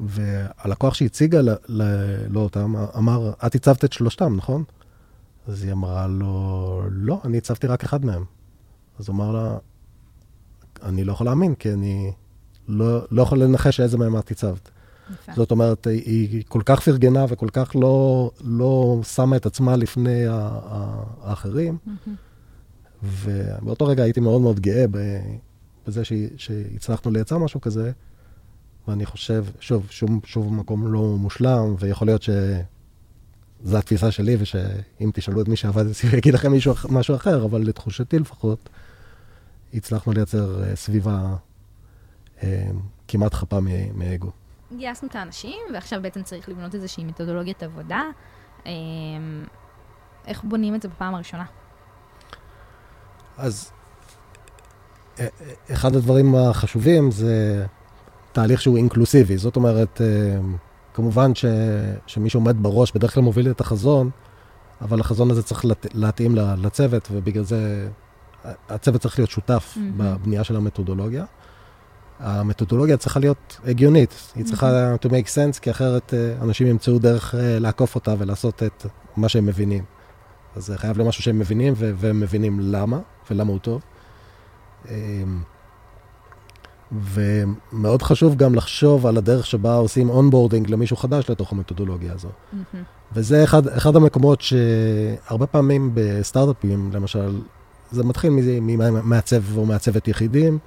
והלקוח 0.00 0.94
שהציגה 0.94 1.40
ל- 1.40 1.50
ל- 1.68 2.26
לו 2.28 2.40
אותם 2.40 2.74
אמר, 2.96 3.32
את 3.46 3.54
הצבת 3.54 3.84
את 3.84 3.92
שלושתם, 3.92 4.36
נכון? 4.36 4.64
אז 5.48 5.62
היא 5.64 5.72
אמרה 5.72 6.06
לו, 6.06 6.82
לא, 6.90 7.20
אני 7.24 7.38
הצבתי 7.38 7.66
רק 7.66 7.84
אחד 7.84 8.04
מהם. 8.04 8.24
אז 8.98 9.08
הוא 9.08 9.16
אמר 9.16 9.32
לה, 9.32 9.56
אני 10.82 11.04
לא 11.04 11.12
יכול 11.12 11.26
להאמין, 11.26 11.54
כי 11.54 11.72
אני 11.72 12.12
לא, 12.68 13.00
לא 13.10 13.22
יכול 13.22 13.38
לנחש 13.42 13.80
איזה 13.80 13.98
מהם 13.98 14.18
את 14.18 14.30
הצבת. 14.30 14.70
יפה. 15.12 15.32
זאת 15.36 15.50
אומרת, 15.50 15.86
היא, 15.86 16.02
היא 16.28 16.44
כל 16.48 16.62
כך 16.64 16.80
פרגנה 16.80 17.24
וכל 17.28 17.48
כך 17.52 17.70
לא, 17.74 18.30
לא 18.44 19.00
שמה 19.02 19.36
את 19.36 19.46
עצמה 19.46 19.76
לפני 19.76 20.26
ה- 20.26 20.32
ה- 20.64 21.02
האחרים. 21.22 21.78
ובאותו 23.02 23.86
רגע 23.86 24.02
הייתי 24.02 24.20
מאוד 24.20 24.40
מאוד 24.40 24.60
גאה 24.60 24.84
בזה 25.86 26.02
שהצלחנו 26.36 27.10
לייצר 27.10 27.38
משהו 27.38 27.60
כזה, 27.60 27.92
ואני 28.88 29.06
חושב, 29.06 29.44
שוב, 29.60 29.86
שום, 29.90 30.20
שוב 30.24 30.54
מקום 30.54 30.92
לא 30.92 31.00
מושלם, 31.00 31.74
ויכול 31.78 32.08
להיות 32.08 32.22
שזו 32.22 33.78
התפיסה 33.78 34.10
שלי, 34.10 34.36
ושאם 34.38 35.10
תשאלו 35.14 35.40
את 35.40 35.48
מי 35.48 35.56
שעבד 35.56 35.86
אצלי, 35.86 36.10
הוא 36.10 36.18
יגיד 36.18 36.34
לכם 36.34 36.52
מישהו, 36.52 36.74
משהו 36.88 37.16
אחר, 37.16 37.44
אבל 37.44 37.60
לתחושתי 37.60 38.18
לפחות, 38.18 38.68
הצלחנו 39.74 40.12
לייצר 40.12 40.64
אה, 40.64 40.76
סביבה 40.76 41.36
אה, 42.42 42.66
כמעט 43.08 43.34
חפה 43.34 43.60
מ- 43.60 43.98
מאגו. 43.98 44.30
גייסנו 44.76 45.08
את 45.08 45.16
האנשים, 45.16 45.58
ועכשיו 45.74 46.02
בעצם 46.02 46.22
צריך 46.22 46.48
לבנות 46.48 46.74
איזושהי 46.74 47.04
מתודולוגיית 47.04 47.62
עבודה. 47.62 48.02
אמ, 48.66 49.44
איך 50.26 50.44
בונים 50.44 50.74
את 50.74 50.82
זה 50.82 50.88
בפעם 50.88 51.14
הראשונה? 51.14 51.44
אז 53.38 53.72
אה, 55.18 55.26
אה, 55.40 55.54
אחד 55.72 55.96
הדברים 55.96 56.34
החשובים 56.34 57.10
זה 57.10 57.66
תהליך 58.34 58.62
שהוא 58.62 58.76
אינקלוסיבי. 58.76 59.36
זאת 59.36 59.56
אומרת, 59.56 60.00
אה, 60.00 60.06
כמובן 60.94 61.34
ש, 61.34 61.44
שמי 62.06 62.30
שעומד 62.30 62.62
בראש 62.62 62.92
בדרך 62.92 63.14
כלל 63.14 63.22
מוביל 63.22 63.50
את 63.50 63.60
החזון, 63.60 64.10
אבל 64.80 65.00
החזון 65.00 65.30
הזה 65.30 65.42
צריך 65.42 65.64
לת, 65.64 65.86
להתאים 65.94 66.34
לצוות, 66.36 67.08
ובגלל 67.12 67.44
זה 67.44 67.88
הצוות 68.68 69.00
צריך 69.00 69.18
להיות 69.18 69.30
שותף 69.30 69.74
מהמם. 69.76 69.98
בבנייה 69.98 70.44
של 70.44 70.56
המתודולוגיה. 70.56 71.24
המתודולוגיה 72.20 72.96
צריכה 72.96 73.20
להיות 73.20 73.60
הגיונית, 73.64 74.32
היא 74.34 74.44
צריכה 74.44 74.94
to 74.94 75.08
make 75.08 75.28
sense, 75.28 75.60
כי 75.60 75.70
אחרת 75.70 76.14
אה, 76.14 76.34
אנשים 76.42 76.66
ימצאו 76.66 76.98
דרך 76.98 77.34
אה, 77.34 77.58
לעקוף 77.58 77.94
אותה 77.94 78.14
ולעשות 78.18 78.62
את 78.62 78.86
מה 79.16 79.28
שהם 79.28 79.46
מבינים. 79.46 79.84
אז 80.56 80.66
זה 80.66 80.78
חייב 80.78 80.96
להיות 80.96 81.08
משהו 81.08 81.22
שהם 81.22 81.38
מבינים, 81.38 81.72
ו- 81.76 81.92
והם 81.96 82.20
מבינים 82.20 82.60
למה, 82.60 82.98
ולמה 83.30 83.52
הוא 83.52 83.58
טוב. 83.58 83.82
ומאוד 87.02 88.02
חשוב 88.02 88.36
גם 88.36 88.54
לחשוב 88.54 89.06
על 89.06 89.16
הדרך 89.16 89.46
שבה 89.46 89.74
עושים 89.74 90.10
onboarding 90.10 90.70
למישהו 90.70 90.96
חדש 90.96 91.30
לתוך 91.30 91.52
המתודולוגיה 91.52 92.12
הזו. 92.12 92.28
מהמם. 92.52 92.84
וזה 93.12 93.44
אחד, 93.44 93.68
אחד 93.68 93.96
המקומות 93.96 94.40
שהרבה 94.40 95.46
פעמים 95.46 95.90
בסטארט-אפים, 95.94 96.90
למשל, 96.92 97.40
זה 97.90 98.04
מתחיל 98.04 98.30
ממעצב 98.60 99.56
או 99.56 99.66
מעצבת 99.66 100.08
יחידים, 100.08 100.58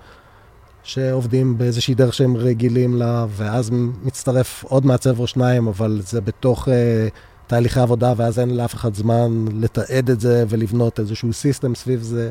שעובדים 0.83 1.57
באיזושהי 1.57 1.93
דרך 1.95 2.13
שהם 2.13 2.37
רגילים 2.37 2.95
לה, 2.95 3.25
ואז 3.29 3.69
מצטרף 4.03 4.63
עוד 4.63 4.85
מעצב 4.85 5.19
או 5.19 5.27
שניים, 5.27 5.67
אבל 5.67 6.01
זה 6.03 6.21
בתוך 6.21 6.67
uh, 6.67 6.71
תהליכי 7.47 7.79
עבודה, 7.79 8.13
ואז 8.17 8.39
אין 8.39 8.57
לאף 8.57 8.73
אחד 8.73 8.95
זמן 8.95 9.45
לתעד 9.53 10.09
את 10.09 10.19
זה 10.19 10.45
ולבנות 10.49 10.99
איזשהו 10.99 11.33
סיסטם 11.33 11.75
סביב 11.75 12.01
זה. 12.01 12.29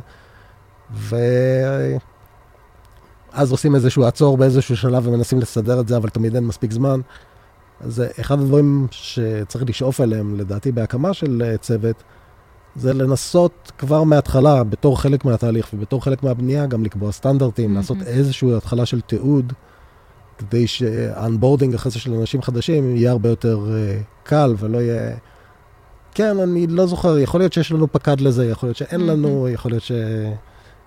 ואז 3.36 3.50
עושים 3.52 3.74
איזשהו 3.74 4.04
עצור 4.04 4.36
באיזשהו 4.36 4.76
שלב 4.76 5.06
ומנסים 5.06 5.40
לסדר 5.40 5.80
את 5.80 5.88
זה, 5.88 5.96
אבל 5.96 6.08
תמיד 6.08 6.34
אין 6.34 6.44
מספיק 6.44 6.72
זמן. 6.72 7.00
אז 7.80 7.94
זה 7.94 8.08
אחד 8.20 8.40
הדברים 8.40 8.86
שצריך 8.90 9.64
לשאוף 9.68 10.00
אליהם, 10.00 10.38
לדעתי, 10.38 10.72
בהקמה 10.72 11.14
של 11.14 11.42
אה, 11.44 11.56
צוות, 11.56 12.02
זה 12.76 12.94
לנסות 12.94 13.72
כבר 13.78 14.02
מההתחלה, 14.02 14.64
בתור 14.64 15.00
חלק 15.00 15.24
מהתהליך 15.24 15.70
ובתור 15.74 16.04
חלק 16.04 16.22
מהבנייה, 16.22 16.66
גם 16.66 16.84
לקבוע 16.84 17.12
סטנדרטים, 17.12 17.64
מהמם. 17.64 17.76
לעשות 17.76 17.96
איזושהי 18.06 18.54
התחלה 18.54 18.86
של 18.86 19.00
תיעוד, 19.00 19.52
כדי 20.38 20.66
שהאנבורדינג 20.66 21.74
אחרי 21.74 21.92
זה 21.92 21.98
של 21.98 22.14
אנשים 22.14 22.42
חדשים 22.42 22.96
יהיה 22.96 23.10
הרבה 23.10 23.28
יותר 23.28 23.58
uh, 23.66 24.28
קל 24.28 24.54
ולא 24.58 24.78
יהיה... 24.78 25.16
כן, 26.14 26.38
אני 26.38 26.66
לא 26.66 26.86
זוכר, 26.86 27.18
יכול 27.18 27.40
להיות 27.40 27.52
שיש 27.52 27.72
לנו 27.72 27.92
פקד 27.92 28.20
לזה, 28.20 28.46
יכול 28.46 28.66
להיות 28.66 28.76
שאין 28.76 29.06
לנו, 29.06 29.48
יכול 29.48 29.70
להיות 29.70 29.82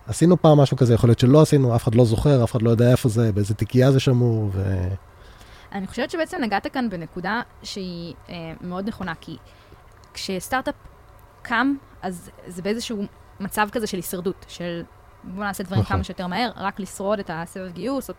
שעשינו 0.10 0.42
פעם 0.42 0.58
משהו 0.58 0.78
כזה, 0.78 0.94
יכול 0.94 1.10
להיות 1.10 1.20
שלא 1.20 1.42
עשינו, 1.42 1.76
אף 1.76 1.84
אחד 1.84 1.96
לא 1.96 2.06
זוכר, 2.06 2.44
אף 2.44 2.52
אחד 2.52 2.62
לא 2.62 2.70
יודע 2.70 2.92
איפה 2.92 3.10
זה, 3.10 3.32
באיזה 3.32 3.54
תיקייה 3.54 3.92
זה 3.92 4.00
שמור, 4.00 4.50
ו... 4.54 4.88
אני 5.72 5.88
חושבת 5.88 6.10
שבעצם 6.10 6.38
נגעת 6.42 6.68
כאן 6.68 6.90
בנקודה 6.90 7.42
שהיא 7.64 8.14
אה, 8.30 8.54
מאוד 8.62 8.88
נכונה, 8.88 9.14
כי 9.22 9.38
כשסטארט-אפ 10.14 10.76
קם, 11.42 11.76
אז 12.02 12.30
זה 12.48 12.62
באיזשהו 12.62 13.04
מצב 13.40 13.68
כזה 13.72 13.88
של 13.88 13.98
הישרדות, 13.98 14.46
של 14.48 14.84
בואו 15.24 15.46
נעשה 15.46 15.64
דברים 15.64 15.82
נכון. 15.82 15.96
כמה 15.96 16.04
שיותר 16.04 16.28
מהר, 16.28 16.52
רק 16.56 16.80
לשרוד 16.80 17.20
את 17.20 17.30
הסבב 17.34 17.72
גיוס 17.72 18.10
או 18.10 18.16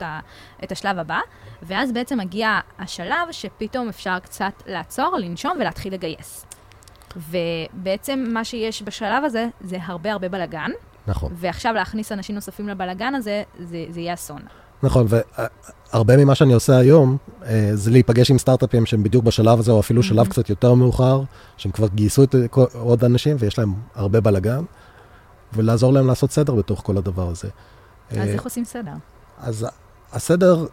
את 0.64 0.72
השלב 0.72 0.98
הבא, 0.98 1.20
ואז 1.62 1.92
בעצם 1.92 2.18
מגיע 2.18 2.58
השלב 2.78 3.28
שפתאום 3.30 3.88
אפשר 3.88 4.18
קצת 4.18 4.52
לעצור, 4.66 5.16
לנשום 5.18 5.52
ולהתחיל 5.60 5.94
לגייס. 5.94 6.46
ובעצם 7.16 8.24
מה 8.28 8.44
שיש 8.44 8.82
בשלב 8.82 9.24
הזה 9.24 9.46
זה 9.60 9.78
הרבה 9.82 10.12
הרבה 10.12 10.28
בלאגן, 10.28 10.70
נכון. 11.10 11.32
ועכשיו 11.36 11.74
להכניס 11.74 12.12
אנשים 12.12 12.34
נוספים 12.34 12.68
לבלאגן 12.68 13.14
הזה, 13.14 13.42
זה, 13.58 13.84
זה 13.90 14.00
יהיה 14.00 14.14
אסון. 14.14 14.40
נכון, 14.82 15.06
והרבה 15.08 16.16
ממה 16.16 16.34
שאני 16.34 16.52
עושה 16.52 16.76
היום, 16.76 17.16
אה, 17.46 17.70
זה 17.74 17.90
להיפגש 17.90 18.30
עם 18.30 18.38
סטארט-אפים 18.38 18.86
שהם 18.86 19.02
בדיוק 19.02 19.24
בשלב 19.24 19.58
הזה, 19.58 19.72
או 19.72 19.80
אפילו 19.80 20.02
שלב 20.02 20.28
קצת 20.28 20.50
יותר 20.50 20.74
מאוחר, 20.74 21.22
שהם 21.56 21.72
כבר 21.72 21.88
גייסו 21.88 22.22
את 22.22 22.34
עוד 22.72 23.04
אנשים 23.04 23.36
ויש 23.38 23.58
להם 23.58 23.74
הרבה 23.94 24.20
בלאגן, 24.20 24.64
ולעזור 25.52 25.92
להם 25.92 26.06
לעשות 26.06 26.30
סדר 26.30 26.54
בתוך 26.54 26.80
כל 26.84 26.96
הדבר 26.96 27.28
הזה. 27.28 27.48
אז 28.10 28.16
אה, 28.16 28.24
איך 28.24 28.44
עושים 28.44 28.64
סדר? 28.64 28.92
אז 29.38 29.66
הסדר, 30.12 30.66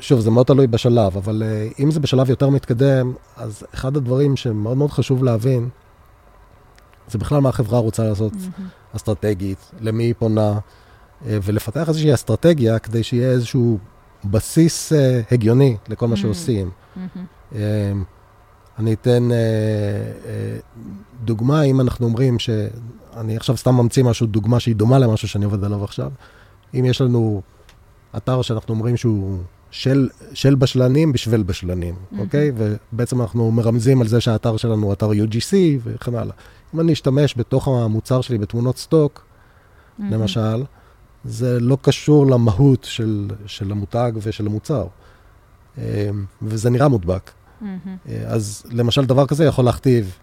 שוב, 0.00 0.20
זה 0.20 0.30
מאוד 0.30 0.46
תלוי 0.46 0.66
בשלב, 0.66 1.16
אבל 1.16 1.42
אה, 1.46 1.68
אם 1.78 1.90
זה 1.90 2.00
בשלב 2.00 2.30
יותר 2.30 2.48
מתקדם, 2.48 3.12
אז 3.36 3.64
אחד 3.74 3.96
הדברים 3.96 4.36
שמאוד 4.36 4.76
מאוד 4.76 4.90
חשוב 4.90 5.24
להבין, 5.24 5.68
זה 7.08 7.18
בכלל 7.18 7.38
מה 7.40 7.48
החברה 7.48 7.78
רוצה 7.78 8.04
לעשות 8.04 8.32
אסטרטגית, 8.96 9.70
למי 9.80 10.04
היא 10.04 10.14
פונה, 10.18 10.58
אה, 11.26 11.38
ולפתח 11.42 11.88
איזושהי 11.88 12.14
אסטרטגיה 12.14 12.78
כדי 12.78 13.02
שיהיה 13.02 13.30
איזשהו 13.30 13.78
בסיס 14.24 14.92
אה, 14.92 15.20
הגיוני 15.30 15.76
לכל 15.88 16.08
מה 16.08 16.14
Mm. 16.14 16.18
שעושים. 16.18 16.70
מהמם. 16.96 17.26
אה, 17.54 17.92
אני 18.78 18.92
אתן 18.92 19.28
אה, 19.32 19.36
דוגמה, 21.24 21.62
אם 21.62 21.80
אנחנו 21.80 22.06
אומרים 22.06 22.38
ש... 22.38 22.50
אני 23.16 23.36
עכשיו 23.36 23.56
סתם 23.56 23.74
ממציא 23.74 24.04
משהו, 24.04 24.26
דוגמה 24.26 24.60
שהיא 24.60 24.76
דומה 24.76 24.98
למשהו 24.98 25.28
שאני 25.28 25.44
עובד 25.44 25.64
עליו 25.64 25.84
עכשיו. 25.84 26.10
אם 26.74 26.84
יש 26.84 27.00
לנו 27.00 27.42
אתר 28.16 28.42
שאנחנו 28.42 28.74
אומרים 28.74 28.96
שהוא 28.96 29.38
של, 29.74 30.08
של 30.34 30.54
בשלנים 30.54 31.12
בשביל 31.12 31.42
בשלנים, 31.42 31.94
Mhm. 31.94 32.18
אוקיי? 32.18 32.52
ובעצם 32.56 33.20
אנחנו 33.20 33.50
מרמזים 33.50 34.00
על 34.00 34.08
זה 34.08 34.20
שהאתר 34.20 34.56
שלנו 34.56 34.86
הוא 34.86 34.92
אתר 34.92 35.10
UGC 35.10 35.54
וכן 35.84 36.14
הלאה. 36.14 36.34
אם 36.74 36.80
אני 36.80 36.92
אשתמש 36.92 37.34
בתוך 37.36 37.68
המוצר 37.68 38.20
שלי 38.20 38.38
בתמונות 38.38 38.78
סטוק, 38.78 39.24
מהמם. 39.98 40.12
למשל, 40.12 40.64
זה 41.24 41.60
לא 41.60 41.78
קשור 41.82 42.26
למהות 42.26 42.84
של, 42.84 43.28
של 43.46 43.72
המותג 43.72 44.12
ושל 44.22 44.46
המוצר. 44.46 44.86
אה, 45.78 46.10
וזה 46.42 46.70
נראה 46.70 46.88
מודבק. 46.88 47.30
אה, 47.62 47.68
אז 48.26 48.62
למשל 48.70 49.04
דבר 49.04 49.26
כזה 49.26 49.44
יכול 49.44 49.64
להכתיב 49.64 50.18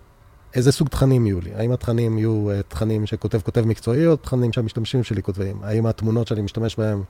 איזה 0.53 0.71
סוג 0.71 0.87
תכנים 0.87 1.25
יהיו 1.25 1.41
לי. 1.41 1.53
האם 1.55 1.71
התכנים 1.71 2.17
יהיו 2.17 2.49
אה, 2.49 2.61
תכנים 2.67 3.05
שכותב 3.05 3.41
כותב 3.41 3.61
מקצועי 3.65 4.07
או 4.07 4.15
תכנים 4.15 4.53
שהמשתמשים 4.53 5.03
שלי 5.03 5.23
כותבים? 5.23 5.57
האם 5.63 5.85
התמונות 5.85 6.27
שאני 6.27 6.41
משתמש 6.41 6.75
בהן 6.75 7.01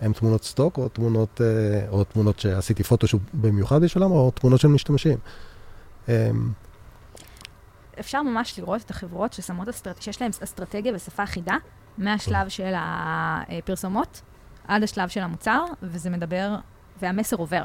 הן 0.00 0.12
תמונות 0.12 0.44
סטוק 0.44 0.78
או 0.78 0.88
תמונות, 0.88 1.40
אה, 1.40 1.88
או 1.88 2.04
תמונות 2.04 2.38
שעשיתי 2.38 2.82
פוטושופ 2.82 3.22
במיוחד 3.34 3.82
בשבילם 3.82 4.10
או 4.10 4.30
תמונות 4.30 4.60
של 4.60 4.68
משתמשים? 4.68 5.18
אה, 6.08 6.30
אפשר 8.00 8.22
ממש 8.22 8.58
לראות 8.58 8.80
את 8.82 8.90
החברות 8.90 9.32
ששמות 9.32 9.68
אסטרט... 9.68 10.02
שיש 10.02 10.20
להן 10.22 10.30
אסטרטגיה 10.44 10.92
ושפה 10.94 11.24
אחידה, 11.24 11.56
מהשלב 11.98 12.48
של 12.48 12.72
הפרסומות 12.76 14.20
עד 14.68 14.82
השלב 14.82 15.08
של 15.08 15.20
המוצר, 15.20 15.64
וזה 15.82 16.10
מדבר, 16.10 16.56
והמסר 17.02 17.36
עובר. 17.36 17.64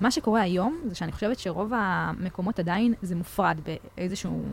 מה 0.00 0.10
שקורה 0.10 0.40
היום, 0.40 0.80
זה 0.88 0.94
שאני 0.94 1.12
חושבת 1.12 1.38
שרוב 1.38 1.72
המקומות 1.74 2.58
עדיין 2.58 2.94
זה 3.02 3.14
מופרד 3.14 3.60
באיזשהו... 3.96 4.44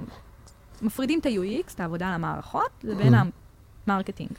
מפרידים 0.82 1.20
את 1.20 1.26
ה-UX, 1.26 1.74
את 1.76 1.80
העבודה 1.80 2.08
על 2.08 2.14
המערכות, 2.14 2.70
לבין 2.84 3.14
Mhm. 3.14 3.18
ה 3.88 3.92
marketing. 3.92 4.32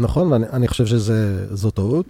נכון, 0.00 0.32
ואני 0.32 0.68
חושב 0.68 0.86
שזו 0.86 1.70
טעות, 1.70 2.06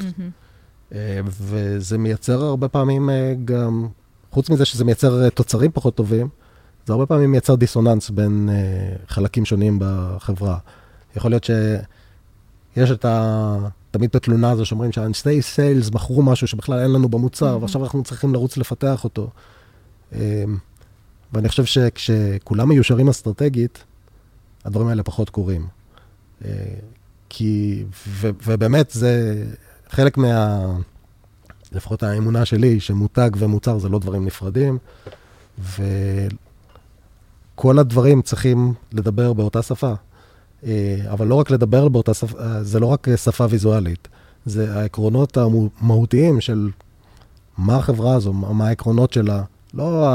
אה, 0.95 1.21
וזה 1.27 1.99
מייצר 1.99 2.45
הרבה 2.45 2.69
פעמים 2.69 3.11
אה, 3.11 3.35
גם, 3.45 3.89
חוץ 4.31 4.51
מזה 4.51 4.65
שזה 4.65 4.85
מייצר 4.85 5.25
אה, 5.25 5.31
תוצרים 5.31 5.71
פחות 5.75 5.95
טובים, 5.95 6.29
זה 6.87 6.93
הרבה 6.93 7.07
פעמים 7.07 7.31
מייצר 7.31 7.55
דיסוננס 7.55 8.11
בין 8.11 8.49
חלקים 9.09 9.45
שונים 9.45 9.79
בחברה. 9.81 10.59
יכול 11.17 11.31
להיות 11.31 11.45
שיש 11.45 12.91
את 12.91 13.05
ה... 13.05 13.57
תמיד 13.91 14.11
את 14.11 14.15
התלונה 14.17 14.51
הזו 14.51 14.67
שאומרים 14.67 14.93
שהאנשי 14.93 15.43
סיילס 15.43 15.91
מכרו 15.91 16.23
משהו 16.23 16.47
שבכלל 16.47 16.79
אין 16.79 16.93
לנו 16.93 17.09
במוצר, 17.09 17.57
Mhm. 17.57 17.61
ועכשיו 17.61 17.85
אנחנו 17.85 18.03
צריכים 18.03 18.33
לרוץ 18.35 18.57
לפתח 18.57 19.05
אותו. 19.05 19.31
ואני 21.33 21.49
חושב 21.49 21.65
שכשכולם 21.65 22.69
מיושרים 22.69 23.09
אסטרטגית, 23.09 23.85
הדברים 24.65 24.87
האלה 24.89 25.03
פחות 25.03 25.31
קורים. 25.31 25.67
אה, 27.31 27.31
כי, 27.31 27.85
ו, 28.07 28.31
ובאמת 28.47 28.91
זה 28.91 29.45
חלק 29.91 30.19
מה, 30.19 30.61
לפחות 31.73 32.03
האמונה 32.03 32.45
שלי, 32.45 32.81
שמותג 32.81 33.31
ומוצר 33.39 33.79
זה 33.79 33.89
לא 33.89 33.99
דברים 33.99 34.25
נפרדים, 34.25 34.79
וכל 35.59 35.79
הדברים 37.79 38.23
צריכים 38.23 38.75
לדבר 38.93 39.33
באותה 39.33 39.63
שפה. 39.63 39.93
אה, 40.67 40.97
אבל 41.11 41.27
לא 41.27 41.35
רק 41.35 41.51
לדבר 41.51 41.89
באותה 41.89 42.15
שפה, 42.15 42.63
זה 42.63 42.81
לא 42.81 42.87
רק 42.87 43.09
שפה 43.17 43.47
ויזואלית, 43.51 44.09
זה 44.47 44.75
העקרונות 44.75 45.37
המהותיים 45.37 46.41
של 46.41 46.71
מה 47.59 47.77
החברה 47.77 48.15
הזו, 48.15 48.33
מה 48.33 48.69
העקרונות 48.69 49.13
שלה, 49.13 49.43
לא 49.75 50.09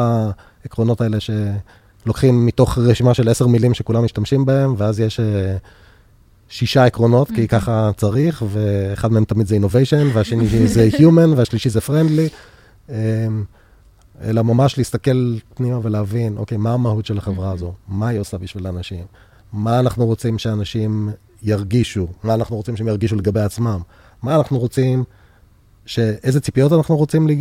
העקרונות 0.64 1.02
האלה 1.02 1.18
שלוקחים 1.20 2.46
מתוך 2.46 2.78
רשימה 2.78 3.14
של 3.14 3.30
עשר 3.30 3.48
מילים 3.48 3.74
שכולם 3.74 4.04
משתמשים 4.04 4.46
בהם, 4.46 4.76
ואז 4.78 5.00
יש 5.00 5.20
אה, 5.20 5.58
שישה 6.50 6.86
עקרונות, 6.86 7.32
כי 7.32 7.48
ככה 7.48 7.92
צריך, 7.98 8.44
ואחד 8.50 9.12
מהם 9.12 9.26
תמיד 9.26 9.48
זה 9.48 9.58
innovation, 9.58 10.14
והשני 10.14 10.68
זה 10.68 10.90
human, 10.98 11.38
והשלישי 11.38 11.70
זה 11.70 11.80
friendly. 11.80 12.30
אה, 12.90 13.28
אלא 14.22 14.42
ממש 14.42 14.78
להסתכל 14.78 15.38
פנימה 15.56 15.80
ולהבין, 15.84 16.38
אוקיי, 16.38 16.58
מה 16.58 16.74
המהות 16.74 17.06
של 17.06 17.18
החברה 17.18 17.52
הזו? 17.52 17.74
מה 17.88 18.08
היא 18.08 18.20
עושה 18.20 18.38
בשביל 18.38 18.66
האנשים? 18.66 19.06
מה 19.54 19.80
אנחנו 19.80 20.06
רוצים 20.06 20.38
שאנשים 20.38 21.10
ירגישו? 21.44 22.08
מה 22.24 22.34
אנחנו 22.34 22.56
רוצים 22.56 22.78
שהם 22.78 22.88
ירגישו 22.88 23.16
לגבי 23.16 23.40
עצמם? 23.40 23.80
מה 24.24 24.36
אנחנו 24.36 24.60
רוצים, 24.60 25.04
ש... 25.86 26.00
איזה 26.00 26.40
ציפיות 26.40 26.74
אנחנו 26.74 26.98
רוצים 26.98 27.28
ל... 27.28 27.32
אה, 27.32 27.38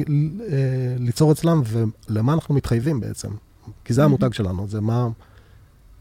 ליצור 0.98 1.32
אצלם, 1.32 1.62
ולמה 1.66 2.32
אנחנו 2.32 2.54
מתחייבים 2.54 3.00
בעצם? 3.00 3.28
כי 3.84 3.92
זה 3.94 4.04
המותג 4.04 4.32
שלנו, 4.32 4.68
זה 4.68 4.80
מה, 4.80 5.08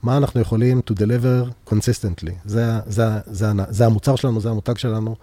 מה 0.03 0.17
אנחנו 0.17 0.41
יכולים 0.41 0.81
to 0.91 0.93
deliver 0.93 1.69
consistently. 1.69 2.31
זה, 2.45 2.79
זה, 2.85 3.03
זה, 3.25 3.47
זה 3.69 3.85
המוצר 3.85 4.15
שלנו, 4.15 4.41
זה 4.41 4.49
המותג 4.49 4.77
שלנו, 4.77 5.15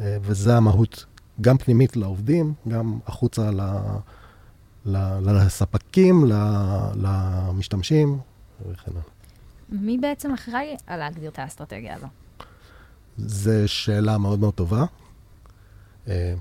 אה, 0.00 0.16
וזה 0.22 0.56
המהות, 0.56 1.04
גם 1.40 1.58
פנימית 1.58 1.96
לעובדים, 1.96 2.54
גם 2.68 2.98
החוצה 3.06 3.50
ל... 3.50 3.60
ל- 4.86 5.30
לספקים, 5.46 6.24
ל- 6.24 6.90
למשתמשים 6.96 8.18
וכן 8.60 8.90
הלאה. 8.92 9.02
מי 9.68 9.98
בעצם 9.98 10.32
אחראי 10.32 10.76
על 10.86 10.98
להגדיר 10.98 11.30
את 11.30 11.38
האסטרטגיה 11.38 11.96
הזו? 11.96 12.06
זו 13.18 13.52
שאלה 13.66 14.18
מאוד 14.18 14.38
מאוד 14.38 14.54
טובה. 14.54 14.84
אה, 16.08 16.34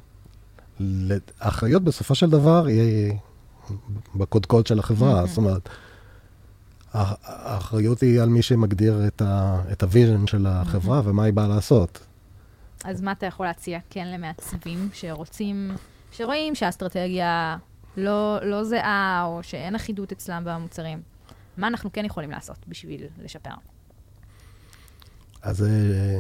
האחריות 1.39 1.83
בסופו 1.83 2.15
של 2.15 2.29
דבר 2.29 2.65
היא 2.65 3.13
בקודקוד 4.15 4.67
של 4.67 4.79
החברה, 4.79 5.25
זאת 5.25 5.37
אומרת, 5.37 5.69
האחריות 6.93 8.01
היא 8.01 8.21
על 8.21 8.29
מי 8.29 8.41
שמגדיר 8.41 9.07
את 9.07 9.21
ה- 9.21 9.61
את 9.71 9.83
ה 9.83 9.90
vision 9.90 10.27
של 10.27 10.47
החברה 10.47 11.01
ומה 11.05 11.23
היא 11.23 11.33
באה 11.33 11.47
לעשות. 11.47 11.99
אז 12.83 13.01
מה 13.01 13.11
אתה 13.11 13.25
יכול 13.25 13.45
להציע 13.45 13.79
כן 13.89 14.07
למעצבים 14.07 14.89
שרוצים, 14.93 15.71
שרואים 16.11 16.55
שהאסטרטגיה 16.55 17.57
לא, 17.97 18.37
לא 18.43 18.63
זהה, 18.63 19.23
או 19.25 19.39
שאין 19.43 19.75
אחידות 19.75 20.11
אצלם 20.11 20.43
במוצרים? 20.45 21.01
מה 21.57 21.67
אנחנו 21.67 21.91
כן 21.93 22.05
יכולים 22.05 22.31
לעשות 22.31 22.57
בשביל 22.67 23.03
לשפר? 23.23 23.49
אז 25.41 25.63
אה, 25.63 26.19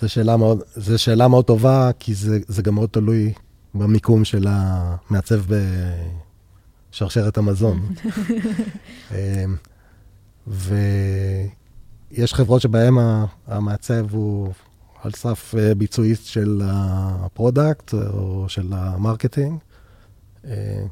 זו 0.00 0.08
שאלה 0.08 0.36
מאוד, 0.36 0.60
זו 0.76 0.98
שאלה 0.98 1.28
מאוד 1.28 1.44
טובה, 1.44 1.90
כי 1.98 2.14
זה, 2.14 2.38
זה 2.48 2.62
גם 2.62 2.74
מאוד 2.74 2.88
תלוי 2.88 3.32
במיקום 3.74 4.24
של 4.24 4.46
המעצב 4.50 5.40
בשרשרת 6.92 7.38
המזון. 7.38 7.88
אה, 10.50 11.46
ויש 12.10 12.34
חברות 12.34 12.62
שבהן 12.62 12.94
המעצב 13.46 14.06
הוא 14.10 14.52
על 15.02 15.10
סף 15.10 15.54
אה, 15.58 15.74
ביצועיסט 15.74 16.26
של 16.26 16.62
ה 16.64 16.80
product 16.80 17.94
או 17.94 18.44
של 18.48 18.72
ה 18.72 18.80
marketing. 18.80 19.58
אה, 20.44 20.84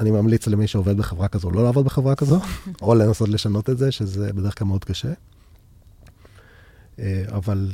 אני 0.00 0.10
ממליץ 0.10 0.46
למי 0.46 0.66
שעובד 0.66 0.96
בחברה 0.96 1.28
כזו 1.28 1.50
לא 1.50 1.64
לעבוד 1.64 1.84
בחברה 1.84 2.14
כזו, 2.14 2.40
או 2.82 2.94
לנסות 2.94 3.28
לשנות 3.28 3.70
את 3.70 3.78
זה, 3.78 3.92
שזה 3.92 4.32
בדרך 4.32 4.58
כלל 4.58 4.66
מאוד 4.66 4.84
קשה. 4.84 5.12
אה, 6.98 7.24
אבל 7.28 7.70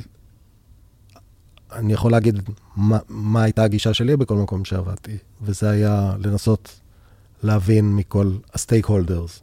אני 1.71 1.93
יכול 1.93 2.11
להגיד 2.11 2.49
מה, 2.75 2.99
מה 3.09 3.43
הייתה 3.43 3.63
הגישה 3.63 3.93
שלי 3.93 4.17
בכל 4.17 4.35
מקום 4.35 4.65
שעבדתי, 4.65 5.17
וזה 5.41 5.69
היה 5.69 6.15
לנסות 6.19 6.79
להבין 7.43 7.95
מכל 7.95 8.31
ה 8.53 8.85
stakeholders 8.85 9.41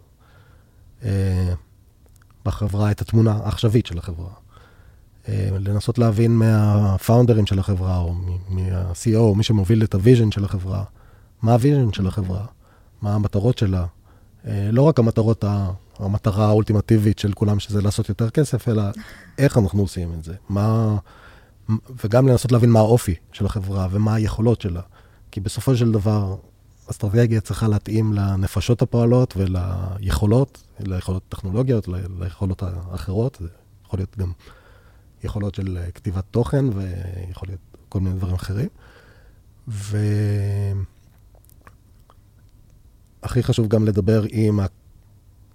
בחברה 2.44 2.90
את 2.90 3.00
התמונה 3.00 3.38
העכשווית 3.44 3.86
של 3.86 3.98
החברה. 3.98 4.30
אה, 5.28 5.48
לנסות 5.58 5.98
להבין 5.98 6.36
מה 6.36 6.56
founderים 6.56 7.46
של 7.46 7.58
החברה, 7.58 7.98
או 7.98 8.14
מה-CEO, 8.48 9.36
מי 9.36 9.42
שמוביל 9.42 9.84
את 9.84 9.94
ה 9.94 10.00
vision 10.00 10.30
של 10.30 10.44
החברה, 10.44 10.84
מה 11.42 11.52
ה 11.52 11.58
vision 11.58 11.92
של 11.92 12.06
החברה, 12.06 12.46
מה 13.02 13.14
המטרות 13.14 13.58
שלה. 13.58 13.86
אה, 14.46 14.68
לא 14.72 14.82
רק 14.82 14.98
המטרות, 14.98 15.44
המטרה 15.98 16.46
האולטימטיבית 16.46 17.18
של 17.18 17.32
כולם, 17.32 17.60
שזה 17.60 17.82
לעשות 17.82 18.08
יותר 18.08 18.30
כסף, 18.30 18.68
אלא 18.68 18.82
איך 19.38 19.58
אנחנו 19.58 19.82
עושים 19.82 20.12
את 20.12 20.24
זה. 20.24 20.34
מה... 20.48 20.96
וגם 22.04 22.28
לנסות 22.28 22.52
להבין 22.52 22.70
מה 22.70 22.78
האופי 22.78 23.14
של 23.32 23.46
החברה 23.46 23.88
ומה 23.90 24.14
היכולות 24.14 24.60
שלה. 24.60 24.80
כי 25.30 25.40
בסופו 25.40 25.76
של 25.76 25.92
דבר, 25.92 26.36
אסטרטגיה 26.90 27.40
צריכה 27.40 27.68
להתאים 27.68 28.12
לנפשות 28.12 28.82
הפועלות 28.82 29.34
וליכולות, 29.36 30.62
ליכולות 30.80 31.22
טכנולוגיות, 31.28 31.88
ליכולות 32.20 32.62
האחרות. 32.62 33.36
זה 33.40 33.48
יכול 33.86 33.98
להיות 33.98 34.18
גם 34.18 34.32
יכולות 35.24 35.54
של 35.54 35.78
אה, 35.78 35.90
כתיבת 35.90 36.24
תוכן 36.30 36.64
ויכול 36.74 37.48
להיות 37.48 37.60
כל 37.88 38.00
מיני 38.00 38.16
דברים 38.16 38.34
אחרים. 38.34 38.68
והכי 39.68 40.82
חשוב 43.42 43.68
גם 43.68 43.84
לדבר 43.84 44.22
עם 44.28 44.60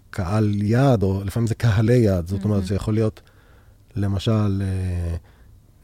הקהל 0.10 0.62
יעד, 0.62 1.04
או 1.04 1.24
לפעמים 1.26 1.48
זה 1.48 1.56
קהלי 1.56 1.98
יעד, 1.98 2.28
זאת 2.28 2.44
אומרת, 2.44 2.66
זה 2.66 2.76
יכול 2.76 2.94
להיות, 2.94 3.22
למשל, 3.96 4.62
אה, 4.62 5.16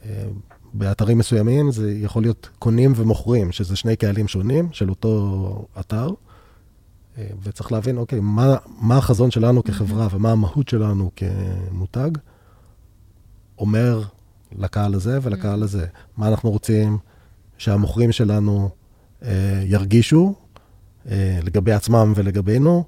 אה, 0.06 0.26
באתרים 0.74 1.18
מסוימים 1.18 1.72
זה 1.72 1.92
יכול 1.92 2.24
להיות 2.24 2.50
קונים 2.60 2.94
ומוכרים, 2.96 3.52
שזה 3.52 3.76
שני 3.76 3.96
קהלים 3.96 4.28
שונים 4.28 4.70
של 4.72 4.90
אותו 4.90 5.66
אתר, 5.80 6.10
אה, 7.18 7.28
וצריך 7.44 7.72
להבין, 7.72 7.98
אוקיי, 7.98 8.20
מה, 8.20 8.56
מה 8.82 8.98
החזון 8.98 9.32
שלנו 9.32 9.64
כחברה 9.64 10.08
ומה 10.12 10.32
המהות 10.32 10.68
שלנו 10.68 11.12
כמותג, 11.16 12.10
אומר 13.58 14.04
לקהל 14.52 14.94
הזה 14.94 15.20
ולקהל 15.22 15.64
הזה. 15.64 15.86
מה 16.18 16.28
אנחנו 16.28 16.52
רוצים 16.52 16.98
שהמוכרים 17.58 18.12
שלנו 18.12 18.70
אה, 19.24 19.64
ירגישו 19.66 20.34
אה, 21.12 21.40
לגבי 21.44 21.72
עצמם 21.72 22.14
ולגבינו, 22.16 22.84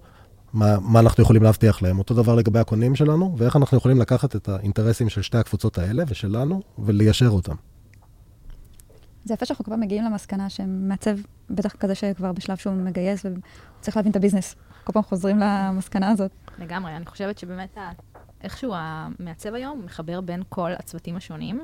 מה, 0.54 0.80
מה 0.80 1.00
אנחנו 1.00 1.24
יכולים 1.24 1.44
להבטיח 1.44 1.82
להם. 1.82 2.00
אותו 2.00 2.13
דבר 2.13 2.36
לגבי 2.36 2.60
הקונים 2.60 2.96
שלנו, 2.96 3.36
ואיך 3.38 3.56
אנחנו 3.56 3.78
יכולים 3.78 4.00
לקחת 4.00 4.36
את 4.36 4.50
האינטרסים 4.50 5.10
של 5.10 5.22
שתי 5.22 5.38
הקבוצות 5.38 5.78
האלה 5.78 6.04
ושלנו, 6.08 6.62
וליישר 6.80 7.30
אותם. 7.30 7.56
זה 9.26 9.34
יפה 9.34 9.46
שאנחנו 9.46 9.66
כבר 9.66 9.76
מגיעים 9.76 10.04
למסקנה 10.04 10.50
שמעצב, 10.50 11.18
בטח 11.50 11.76
כזה 11.76 11.96
שכבר 11.96 12.32
בשלב 12.32 12.58
שהוא 12.58 12.74
מגייס 12.74 13.26
וצריך 13.80 13.98
להבין 13.98 14.12
את 14.12 14.16
הביזנס. 14.16 14.56
כל 14.84 14.94
פעם 14.94 15.04
חוזרים 15.04 15.38
למסקנה 15.40 16.10
הזאת. 16.10 16.32
לגמרי, 16.60 16.96
אני 16.96 17.06
חושבת 17.06 17.38
שבאמת 17.38 17.78
איכשהו 18.44 18.74
המעצב 18.76 19.54
היום 19.54 19.82
מחבר 19.86 20.22
בין 20.22 20.44
כל 20.50 20.72
הצוותים 20.80 21.16
השונים, 21.16 21.62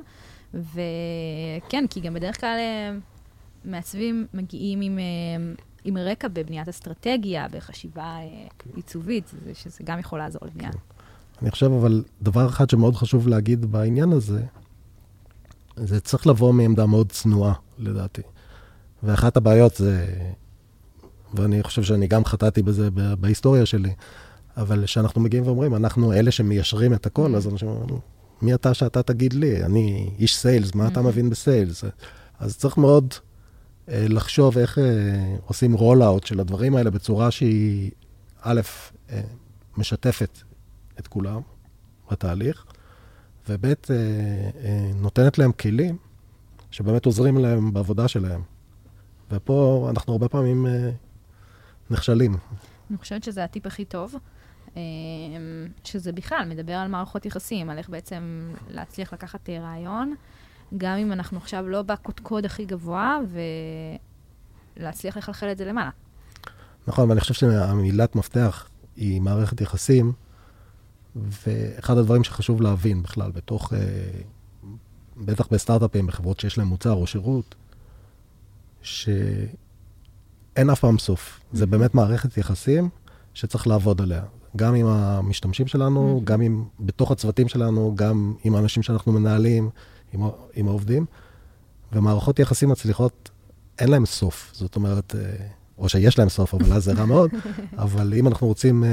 וכן, 0.53 1.85
כי 1.89 1.99
גם 2.01 2.13
בדרך 2.13 2.39
כלל 2.41 2.55
אה, 2.59 2.97
מעצבים 3.65 4.27
מגיעים 4.33 4.81
עם, 4.81 4.99
אה, 4.99 5.53
עם 5.83 5.97
רקע 5.97 6.27
בבניית 6.27 6.67
אסטרטגיה, 6.69 7.47
בחשיבה 7.51 8.03
אה, 8.03 8.47
עיצובית, 8.75 9.27
זה- 9.45 9.53
שזה 9.55 9.79
גם 9.83 9.99
יכול 9.99 10.19
לעזור 10.19 10.41
לבנייה. 10.45 10.69
אני 11.41 11.51
חושב, 11.51 11.71
אבל 11.71 12.03
דבר 12.21 12.47
אחד 12.49 12.69
שמאוד 12.69 12.95
חשוב 12.95 13.27
להגיד 13.27 13.65
בעניין 13.65 14.11
הזה, 14.11 14.43
זה 15.83 15.99
צריך 15.99 16.27
לבוא 16.27 16.53
מעמדה 16.53 16.85
מאוד 16.85 17.11
צנועה, 17.11 17.53
לדעתי. 17.77 18.21
ואחת 19.03 19.37
הבעיות 19.37 19.75
זה, 19.75 20.05
ואני 21.33 21.63
חושב 21.63 21.83
שאני 21.83 22.07
גם 22.07 22.25
חטאתי 22.25 22.61
בזה 22.61 22.89
בהיסטוריה 23.19 23.65
שלי, 23.65 23.93
אבל 24.57 24.85
כשאנחנו 24.85 25.21
מגיעים 25.21 25.45
ואומרים, 25.47 25.75
אנחנו 25.75 26.13
אלה 26.13 26.31
שמיישרים 26.31 26.93
את 26.93 27.05
הכל, 27.05 27.35
אז 27.35 27.47
אנשים 27.47 27.67
אומרים, 27.67 27.99
מי 28.41 28.53
אתה 28.53 28.73
שאתה 28.73 29.03
תגיד 29.03 29.33
לי? 29.33 29.63
אני 29.63 30.09
איש 30.19 30.37
sales, 30.37 30.75
מה 30.75 30.87
אתה 30.87 31.01
מבין 31.01 31.29
ב 31.29 31.37
sales? 31.37 31.83
אז 32.39 32.57
צריך 32.57 32.77
מאוד 32.77 33.13
אה, 33.89 34.05
לחשוב 34.09 34.57
איך 34.57 34.77
אה, 34.77 34.83
עושים 35.45 35.73
roll-out 35.73 36.25
של 36.25 36.39
הדברים 36.39 36.75
האלה 36.75 36.89
בצורה 36.89 37.31
שהיא, 37.31 37.91
א', 38.41 38.61
אה, 39.09 39.21
משתפת 39.77 40.39
את 40.99 41.07
כולם 41.07 41.41
בתהליך, 42.11 42.65
וב', 43.49 43.65
אה, 43.65 43.73
אה, 43.89 44.91
נותנת 44.95 45.37
להם 45.37 45.51
כלים 45.51 45.97
שבאמת 46.71 47.05
עוזרים 47.05 47.37
להם 47.37 47.73
בעבודה 47.73 48.07
שלהם. 48.07 48.41
ופה 49.31 49.87
אנחנו 49.89 50.13
הרבה 50.13 50.27
פעמים 50.27 50.67
אה, 50.67 50.89
נכשלים. 51.89 52.37
אני 52.89 52.97
חושבת 52.97 53.23
שזה 53.23 53.43
הטיפ 53.43 53.65
הכי 53.65 53.85
טוב, 53.85 54.15
שזה 55.83 56.11
בכלל 56.11 56.45
מדבר 56.49 56.73
על 56.73 56.87
מערכות 56.87 57.25
יחסים, 57.25 57.69
על 57.69 57.77
איך 57.77 57.89
בעצם 57.89 58.53
להצליח 58.69 59.13
לקחת 59.13 59.49
רעיון, 59.49 60.15
גם 60.77 60.97
אם 60.97 61.11
אנחנו 61.11 61.37
עכשיו 61.37 61.67
לא 61.67 61.81
בקודקוד 61.81 62.45
הכי 62.45 62.65
גבוה, 62.65 63.19
ולהצליח 64.77 65.17
לחלחל 65.17 65.51
את 65.51 65.57
זה 65.57 65.65
למעלה. 65.65 65.89
נכון, 66.87 67.09
ואני 67.09 67.21
חושב 67.21 67.33
שהמילת 67.33 68.15
מפתח 68.15 68.69
היא 68.95 69.21
מערכת 69.21 69.61
יחסים, 69.61 70.13
ואחד 71.47 71.97
הדברים 71.97 72.23
שחשוב 72.23 72.61
להבין 72.61 73.03
בכלל, 73.03 73.31
בתוך, 73.31 73.73
אה, 73.73 73.79
בטח 75.17 75.47
בסטארט-אפים, 75.51 76.07
בחברות 76.07 76.39
שיש 76.39 76.57
להם 76.57 76.67
מוצר 76.67 76.93
או 76.93 77.07
שירות, 77.07 77.55
שאין 78.81 80.69
אף 80.71 80.79
פעם 80.79 80.97
סוף. 80.97 81.39
זה 81.53 81.65
באמת 81.65 81.95
מערכת 81.95 82.37
יחסים 82.37 82.89
שצריך 83.33 83.67
לעבוד 83.67 84.01
עליה. 84.01 84.23
גם 84.55 84.75
עם 84.75 84.85
המשתמשים 84.85 85.67
שלנו, 85.67 86.21
גם 86.23 86.41
עם, 86.41 86.65
בתוך 86.79 87.11
הצוותים 87.11 87.47
שלנו, 87.47 87.91
גם 87.95 88.33
עם 88.43 88.55
האנשים 88.55 88.83
שאנחנו 88.83 89.11
מנהלים, 89.11 89.69
עם, 90.13 90.21
עם 90.53 90.67
העובדים. 90.67 91.05
ומערכות 91.93 92.39
יחסים 92.39 92.69
מצליחות, 92.69 93.29
אין 93.79 93.89
להם 93.89 94.05
סוף. 94.05 94.51
זאת 94.53 94.75
אומרת, 94.75 95.15
אה, 95.15 95.47
או 95.77 95.89
שיש 95.89 96.19
להם 96.19 96.29
סוף, 96.29 96.53
אבל 96.53 96.73
אז 96.73 96.83
זה 96.83 96.93
רע 96.93 97.05
מאוד, 97.05 97.31
אבל 97.77 98.13
אם 98.13 98.27
אנחנו 98.27 98.47
רוצים 98.47 98.83
אה, 98.83 98.89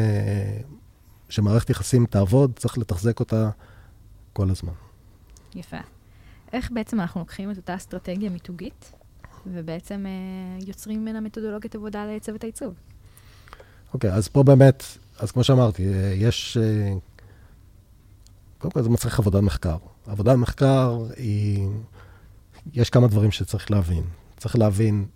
שמערכת 1.35 1.71
יחסים 1.71 2.07
תעבוד, 2.07 2.53
צריך 2.57 2.79
לתחזק 2.79 3.21
אותה 3.21 3.51
כל 4.33 4.51
הזמן. 4.51 4.73
יפה. 5.55 5.77
איך 6.53 6.71
בעצם 6.71 7.01
אנחנו 7.01 7.21
לוקחים 7.21 7.51
את 7.51 7.57
אותה 7.57 7.77
אסטרטגיה 7.77 8.31
מיתוגית, 8.31 8.93
ובעצם 9.47 10.07
אה, 10.07 10.67
יוצרים 10.67 11.03
ממנה 11.03 11.21
מתודולוגיית 11.21 11.75
עבודה 11.75 12.07
לצוות 12.07 12.45
העיצוב? 12.45 12.75
אוקיי, 13.95 14.13
אז 14.13 14.29
פה 14.29 14.43
באמת, 14.43 14.85
אז 15.19 15.31
כמו 15.33 15.45
שאמרתי, 15.45 15.95
אה, 15.95 16.13
יש... 16.17 16.57
אה, 16.57 16.93
קודם 18.59 18.73
כל 18.73 18.83
זה 18.83 18.89
מצריך 18.89 19.19
עבודת 19.19 19.43
מחקר. 19.43 19.77
עבודת 20.07 20.37
מחקר 20.37 20.99
היא... 21.17 21.69
יש 22.73 22.91
כמה 22.91 23.07
דברים 23.07 23.31
שצריך 23.31 23.71
להבין. 23.71 24.05
צריך 24.37 24.57
להבין, 24.57 25.07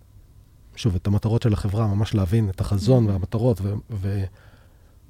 שוב, 0.76 0.94
את 0.94 1.06
המטרות 1.06 1.42
של 1.42 1.52
החברה, 1.52 1.86
ממש 1.86 2.14
להבין 2.14 2.50
את 2.50 2.60
החזון 2.60 3.06
והמטרות, 3.06 3.60
ו- 3.90 4.24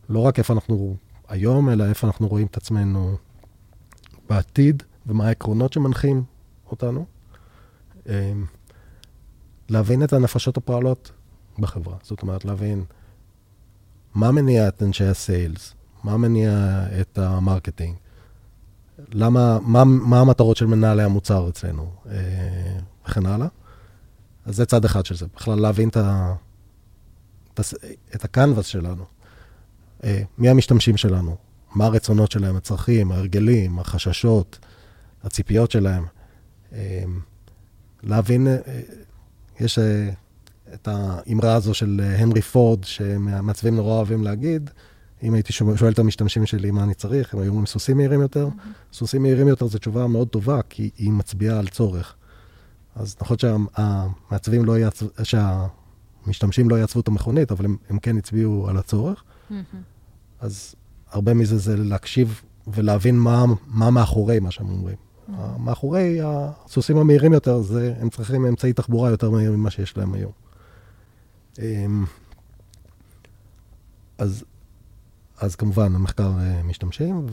ולא 0.09 0.19
רק 0.19 0.39
איפה 0.39 0.55
אנחנו 0.55 0.97
היום, 1.29 1.71
אלא 1.71 1.85
איפה 1.85 2.07
אנחנו 2.07 2.29
רואים 2.29 2.47
את 2.47 2.57
עצמנו 2.57 3.17
בעתיד, 4.29 4.83
ומה 5.07 5.27
העקרונות 5.27 5.73
שמנחים 5.73 6.25
אותנו. 6.71 7.07
אה, 8.09 8.33
להבין 9.69 10.03
את 10.03 10.13
הנפשות 10.13 10.57
הפועלות 10.57 11.13
בחברה. 11.59 11.97
זאת 12.03 12.23
אומרת, 12.23 12.45
להבין 12.45 12.85
מה 14.15 14.31
מניע 14.31 14.69
את 14.69 14.83
אנשי 14.83 15.05
ה 15.05 15.15
sales, 15.15 15.75
מה 16.05 16.17
מניע 16.17 16.85
את 17.01 17.19
ה 17.19 17.26
marketing, 17.26 17.97
למה, 19.13 19.59
מה, 19.63 19.85
מה 19.85 20.21
המטרות 20.21 20.57
של 20.57 20.67
מנהלי 20.67 21.03
המוצר 21.03 21.49
אצלנו, 21.49 21.91
אה, 22.11 22.79
וכן 23.07 23.27
הלאה. 23.27 23.49
אז 24.47 24.57
זה 24.57 24.67
צד 24.67 24.85
אחד 24.85 25.07
של 25.07 25.15
זה, 25.15 25.27
בכלל 25.37 25.61
להבין 25.61 25.89
את, 25.89 25.97
ה, 25.97 26.35
את, 28.15 28.25
הקנבס 28.25 28.67
שלנו, 28.67 29.05
מי 30.39 30.49
המשתמשים 30.49 30.97
שלנו, 30.97 31.37
מה 31.75 31.85
הרצונות 31.85 32.31
שלהם, 32.31 32.57
הצרכים, 32.57 33.13
ההרגלים, 33.13 33.79
החששות, 33.79 34.59
הציפיות 35.25 35.71
שלהם. 35.71 36.05
אה, 36.73 37.05
להבין, 38.03 38.49
אה, 38.49 38.57
יש 39.61 39.79
אה, 39.79 40.11
את 40.75 40.89
האמרה 40.89 41.55
הזו 41.55 41.75
של 41.75 42.01
אה, 42.05 42.19
הנרי 42.19 42.43
פורד, 42.43 42.85
שמעצבים 42.85 43.77
נורא 43.77 43.93
אוהבים 43.93 44.25
להגיד, 44.25 44.71
אם 45.23 45.35
הייתי 45.35 45.53
שואל 45.53 45.93
את 45.93 45.99
המשתמשים 45.99 46.47
שלי 46.47 46.71
מה 46.71 46.85
אני 46.85 46.95
צריך, 46.95 47.35
הם 47.35 47.41
היו 47.41 47.49
אומרים 47.49 47.67
סוסים 47.67 47.97
מהירים 47.97 48.21
יותר. 48.21 48.49
סוסים 48.93 49.23
מהירים 49.23 49.49
יותר 49.49 49.67
זו 49.67 49.79
תשובה 49.79 50.07
מאוד 50.07 50.29
טובה, 50.29 50.61
כי 50.69 50.91
היא 50.97 51.11
מצביעה 51.13 51.59
על 51.59 51.69
צורך. 51.69 52.15
אז 52.97 53.17
נכון 53.21 53.37
שהמעצבים 53.39 54.65
לא 54.65 54.79
יעצב, 54.79 55.07
שהמשתמשים 56.25 56.71
לא 56.71 56.77
יעצבו 56.77 57.01
את 57.01 57.09
המכונית, 57.09 57.53
אבל 57.53 57.65
הם, 57.65 57.77
הם 57.91 57.99
כן 57.99 58.17
הצביעו 58.17 58.69
על 58.69 58.77
הצורך. 58.77 59.25
אז 60.41 60.75
הרבה 61.11 61.35
מזה 61.35 61.59
זה 61.59 61.77
להקשיב 61.77 62.43
ולהבין 62.67 63.19
מה, 63.19 63.45
מה 63.67 63.91
מאחורי 63.91 64.41
מה 64.41 64.51
שהם 64.51 64.71
אומרים. 64.71 64.97
מאחורי 65.59 66.19
הסוסים 66.23 66.97
המהירים 66.97 67.33
יותר, 67.33 67.63
זה, 67.63 67.95
הם 68.01 68.11
צריכים 68.11 68.47
אמצעי 68.47 68.73
תחבורה 68.73 69.11
יותר 69.11 69.31
מהיר 69.31 69.53
ממה 69.53 69.71
שיש 69.71 69.97
להם 69.97 70.15
היום. 70.15 70.33
אמ, 71.59 72.05
אז, 74.19 74.45
אז 75.39 75.57
כמובן, 75.57 75.95
המחקר 75.95 76.31
אה, 76.41 76.63
משתמשים, 76.63 77.27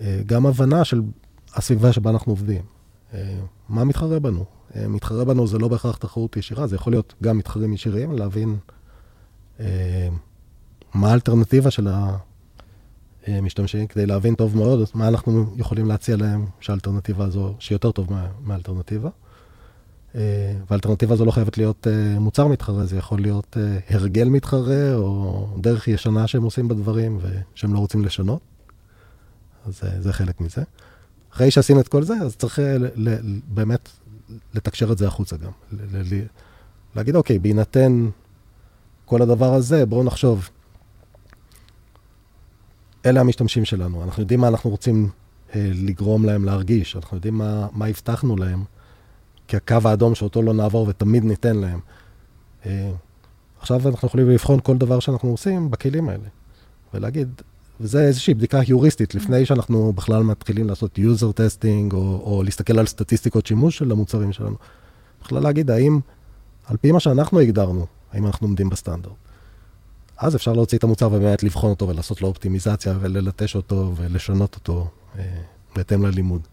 וגם 0.00 0.46
הבנה 0.46 0.84
של 0.84 1.02
הסביבה 1.54 1.92
שבה 1.92 2.10
אנחנו 2.10 2.32
עובדים. 2.32 2.62
מה 3.68 3.84
מתחרה 3.84 4.18
בנו? 4.18 4.44
אה, 4.76 4.88
מתחרה 4.88 5.24
בנו 5.24 5.46
זה 5.46 5.58
לא 5.58 5.68
בהכרח 5.68 5.96
תחרות 5.96 6.36
ישירה, 6.36 6.66
זה 6.66 6.76
יכול 6.76 6.92
להיות 6.92 7.14
גם 7.22 7.38
מתחרים 7.38 7.72
ישירים, 7.72 8.12
להבין 8.12 8.56
אה, 9.60 10.08
מה 10.94 11.10
האלטרנטיבה 11.10 11.70
של 11.70 11.88
המשתמשים, 13.26 13.86
כדי 13.86 14.06
להבין 14.06 14.34
טוב 14.34 14.56
מאוד 14.56 14.88
מה 14.94 15.08
אנחנו 15.08 15.54
יכולים 15.56 15.86
להציע 15.86 16.16
להם 16.16 16.46
שהאלטרנטיבה 16.60 17.24
הזו, 17.24 17.54
שהיא 17.58 17.74
יותר 17.74 17.90
טוב 17.90 18.12
מה, 18.12 18.26
מהאלטרנטיבה. 18.40 19.10
אה, 20.14 20.54
והאלטרנטיבה 20.70 21.14
הזו 21.14 21.24
לא 21.24 21.30
חייבת 21.30 21.58
להיות 21.58 21.86
אה, 21.86 22.18
מוצר 22.18 22.46
מתחרה, 22.46 22.86
זה 22.86 22.96
יכול 22.96 23.20
להיות 23.20 23.56
אה, 23.60 23.78
הרגל 23.90 24.28
מתחרה, 24.28 24.94
או 24.94 25.48
דרך 25.60 25.88
ישנה 25.88 26.26
שהם 26.26 26.42
עושים 26.42 26.68
בדברים 26.68 27.18
ושהם 27.22 27.74
לא 27.74 27.78
רוצים 27.78 28.04
לשנות. 28.04 28.40
אז 29.66 29.80
אה, 29.84 30.00
זה 30.00 30.12
חלק 30.12 30.40
מזה. 30.40 30.62
אחרי 31.34 31.50
שעשינו 31.50 31.80
את 31.80 31.88
כל 31.88 32.02
זה, 32.02 32.14
אז 32.14 32.36
צריך 32.36 32.58
אה, 32.58 32.78
ל- 32.78 33.08
ל- 33.08 33.40
באמת 33.48 33.88
לתקשר 34.54 34.92
את 34.92 34.98
זה 34.98 35.06
החוצה 35.06 35.36
גם. 35.36 35.50
ל- 35.72 35.96
ל- 35.96 36.14
ל- 36.14 36.26
להגיד, 36.96 37.16
אוקיי, 37.16 37.38
בהינתן 37.38 38.08
כל 39.04 39.22
הדבר 39.22 39.54
הזה, 39.54 39.86
בואו 39.86 40.04
נחשוב. 40.04 40.48
אלה 43.06 43.20
המשתמשים 43.20 43.64
שלנו, 43.64 44.04
אנחנו 44.04 44.22
יודעים 44.22 44.40
מה 44.40 44.48
אנחנו 44.48 44.70
רוצים 44.70 45.08
אה, 45.54 45.70
לגרום 45.74 46.24
להם 46.24 46.44
להרגיש, 46.44 46.96
אנחנו 46.96 47.16
יודעים 47.16 47.34
מה, 47.34 47.68
מה 47.72 47.86
הבטחנו 47.86 48.36
להם, 48.36 48.64
כקו 49.48 49.76
האדום 49.84 50.14
שאותו 50.14 50.42
לא 50.42 50.54
נעבור 50.54 50.88
ותמיד 50.88 51.24
ניתן 51.24 51.56
להם. 51.56 51.80
אה, 52.66 52.92
עכשיו 53.60 53.88
אנחנו 53.88 54.08
יכולים 54.08 54.30
לבחון 54.30 54.60
כל 54.62 54.76
דבר 54.76 55.00
שאנחנו 55.00 55.30
עושים 55.30 55.70
בכלים 55.70 56.08
האלה, 56.08 56.28
ולהגיד, 56.94 57.42
וזה 57.80 58.00
איזושהי 58.00 58.34
בדיקה 58.34 58.60
היוריסטית, 58.60 59.14
לפני 59.14 59.46
שאנחנו 59.46 59.92
בכלל 59.92 60.22
מתחילים 60.22 60.68
לעשות 60.68 60.98
user 60.98 61.32
testing, 61.32 61.94
או, 61.94 62.22
או 62.24 62.42
להסתכל 62.42 62.78
על 62.78 62.86
סטטיסטיקות 62.86 63.46
שימוש 63.46 63.78
של 63.78 63.92
המוצרים 63.92 64.32
שלנו. 64.32 64.56
בכלל 65.22 65.42
להגיד, 65.42 65.70
האם, 65.70 66.00
על 66.66 66.76
פי 66.76 66.92
מה 66.92 67.00
שאנחנו 67.00 67.40
הגדרנו, 67.40 67.86
האם 68.12 68.26
אנחנו 68.26 68.46
עומדים 68.46 68.70
בסטנדרט. 68.70 69.12
אז 70.16 70.36
אפשר 70.36 70.52
להוציא 70.52 70.78
את 70.78 70.84
המוצר 70.84 71.06
ובאמת 71.06 71.42
לבחון 71.42 71.70
אותו 71.70 71.88
ולעשות 71.88 72.22
לו 72.22 72.28
אופטימיזציה 72.28 72.94
וללטש 73.00 73.56
אותו 73.56 73.92
ולשנות 73.96 74.54
אותו 74.54 74.88
אה, 75.18 75.24
בהתאם 75.76 76.06
ללימוד. 76.06 76.46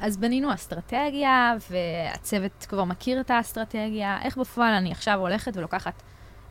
אז 0.00 0.16
בנינו 0.16 0.54
אסטרטגיה, 0.54 1.54
והצוות 1.70 2.66
כבר 2.68 2.84
מכיר 2.84 3.20
את 3.20 3.30
האסטרטגיה. 3.30 4.18
איך 4.22 4.38
בפועל 4.38 4.74
אני 4.74 4.92
עכשיו 4.92 5.18
הולכת 5.18 5.56
ולוקחת, 5.56 6.02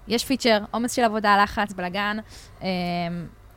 יש 0.08 0.26
פיצ'ר, 0.26 0.60
עומס 0.72 0.92
של 0.92 1.04
עבודה, 1.04 1.44
לחץ, 1.44 1.74
בלאגן, 1.74 2.18
אמ, 2.62 2.68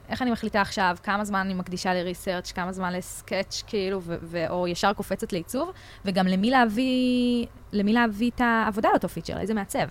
איך 0.08 0.22
אני 0.22 0.30
מחליטה 0.30 0.60
עכשיו 0.60 0.96
כמה 1.02 1.24
זמן 1.24 1.38
אני 1.38 1.54
מקדישה 1.54 1.94
לריסרצ', 1.94 2.52
כמה 2.52 2.72
זמן 2.72 2.92
לסקאץ', 2.92 3.62
כאילו, 3.66 4.00
או 4.48 4.68
ישר 4.68 4.92
קופצת 4.92 5.32
לעיצוב, 5.32 5.70
וגם 6.04 6.26
למי 6.26 6.50
להביא, 6.50 7.46
למי 7.72 7.92
להביא 7.92 8.30
את 8.34 8.40
העבודה 8.40 8.88
לאותו 8.88 9.08
פיצ'ר, 9.08 9.40
איזה 9.40 9.54
מעצב, 9.54 9.86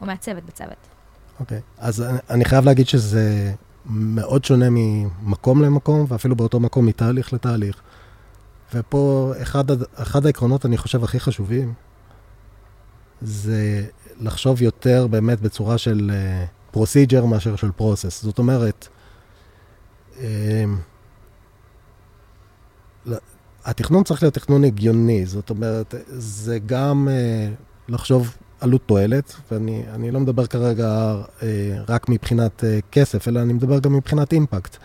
או 0.00 0.06
מעצבת 0.06 0.42
בצוות. 0.42 0.86
אוקיי. 1.40 1.60
אז 1.78 2.02
אני, 2.02 2.18
אני 2.30 2.44
חייב 2.44 2.64
להגיד 2.64 2.88
שזה 2.88 3.54
מאוד 3.86 4.44
שונה 4.44 4.66
ממקום 4.70 5.62
למקום, 5.62 6.04
ואפילו 6.08 6.36
באותו 6.36 6.60
מקום 6.60 6.86
מתהליך 6.86 7.32
לתהליך. 7.32 7.82
ופה 8.74 9.32
אחד, 9.42 9.64
אחד 9.94 10.26
העקרונות, 10.26 10.66
אני 10.66 10.76
חושב, 10.76 11.04
הכי 11.04 11.20
חשובים, 11.20 11.74
זה 13.20 13.84
לחשוב 14.20 14.62
יותר 14.62 15.06
באמת 15.06 15.40
בצורה 15.40 15.78
של 15.78 16.10
uh, 16.72 16.76
procedure 16.76 17.24
מאשר 17.24 17.56
של 17.56 17.70
process. 17.78 18.10
זאת 18.22 18.38
אומרת, 18.38 18.88
ל- 23.06 23.14
התכנון 23.64 24.04
צריך 24.04 24.22
להיות 24.22 24.34
תכנון 24.34 24.64
הגיוני, 24.64 25.26
זאת 25.26 25.50
אומרת, 25.50 25.94
זה 26.08 26.58
גם 26.58 27.08
uh, 27.08 27.92
לחשוב 27.92 28.36
עלות 28.60 28.82
תועלת, 28.86 29.34
ואני 29.50 29.84
אני 29.94 30.10
לא 30.10 30.20
מדבר 30.20 30.46
כרגע 30.46 31.14
uh, 31.38 31.42
רק 31.88 32.08
מבחינת 32.08 32.60
uh, 32.60 32.90
כסף, 32.92 33.28
אלא 33.28 33.40
אני 33.40 33.52
מדבר 33.52 33.78
גם 33.78 33.92
מבחינת 33.92 34.32
אימפקט. 34.32 34.76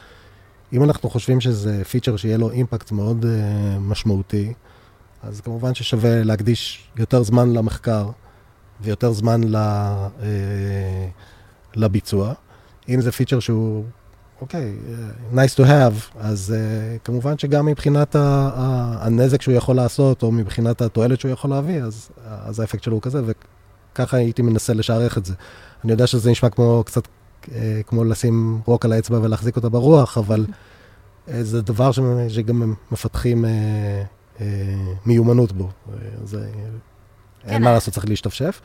אם 0.74 0.84
אנחנו 0.84 1.10
חושבים 1.10 1.41
שזה 1.41 1.84
פיצ'ר 1.84 2.17
שיהיה 2.17 2.38
לו 2.38 2.52
אימפקט 2.52 2.91
מאוד 2.91 3.24
uh, 3.26 3.80
משמעותי, 3.80 4.54
אז 5.24 5.41
כמובן 5.41 5.74
ששווה 5.74 6.24
להקדיש 6.24 6.88
יותר 6.98 7.24
זמן 7.24 7.54
למחקר 7.54 8.10
ויותר 8.81 9.11
זמן 9.11 9.41
ל, 9.43 9.55
uh, 9.55 10.21
לביצוע. 11.75 12.33
אם 12.89 13.01
זה 13.01 13.11
פיצ'ר 13.11 13.39
שהוא, 13.39 13.83
אוקיי, 14.41 14.75
okay, 15.33 15.35
nice 15.35 15.55
to 15.57 15.63
have, 15.67 16.17
אז 16.19 16.53
uh, 16.55 16.99
כמובן 17.03 17.38
שגם 17.38 17.65
מבחינת 17.65 18.15
ה, 18.15 18.49
ה, 18.55 18.97
הנזק 19.05 19.41
שהוא 19.41 19.55
יכול 19.55 19.75
לעשות, 19.75 20.23
או 20.23 20.31
מבחינת 20.31 20.81
התועלת 20.81 21.19
שהוא 21.19 21.31
יכול 21.31 21.49
להביא, 21.49 21.83
אז, 21.83 22.09
אז 22.25 22.59
האפקט 22.59 22.83
שלו 22.83 22.93
הוא 22.93 23.01
כזה, 23.01 23.21
וככה 23.25 24.17
הייתי 24.17 24.41
מנסה 24.41 24.73
לשערך 24.73 25.17
את 25.17 25.25
זה. 25.25 25.33
אני 25.83 25.91
יודע 25.91 26.07
שזה 26.07 26.31
נשמע 26.31 26.49
כמו 26.49 26.83
קצת 26.85 27.07
אה, 27.51 27.81
כמו 27.88 28.03
לשים 28.03 28.61
רוק 28.65 28.85
על 28.85 28.91
האצבע 28.91 29.19
ולהחזיק 29.21 29.55
אותה 29.55 29.69
ברוח, 29.69 30.17
אבל 30.17 30.45
אה, 31.29 31.43
זה 31.43 31.61
דבר 31.61 31.91
שגם 32.27 32.73
מפתחים 32.91 33.45
אה, 33.45 34.03
אה, 34.41 34.45
מיומנות 35.05 35.51
בו. 35.51 35.63
אה, 35.63 35.97
זה, 36.23 36.49
אין 37.45 37.63
מה 37.63 37.71
לעשות, 37.71 37.93
צריך 37.93 38.10
להשתפשף. 38.10 38.62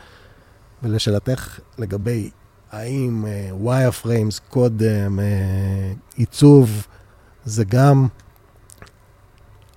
ולשאלתך 0.83 1.61
לגבי 1.79 2.31
האם 2.73 3.25
wireframes 3.51 4.41
קודם, 4.49 5.21
אה, 5.21 5.93
עיצוב, 6.17 6.87
זה 7.45 7.65
גם 7.65 8.07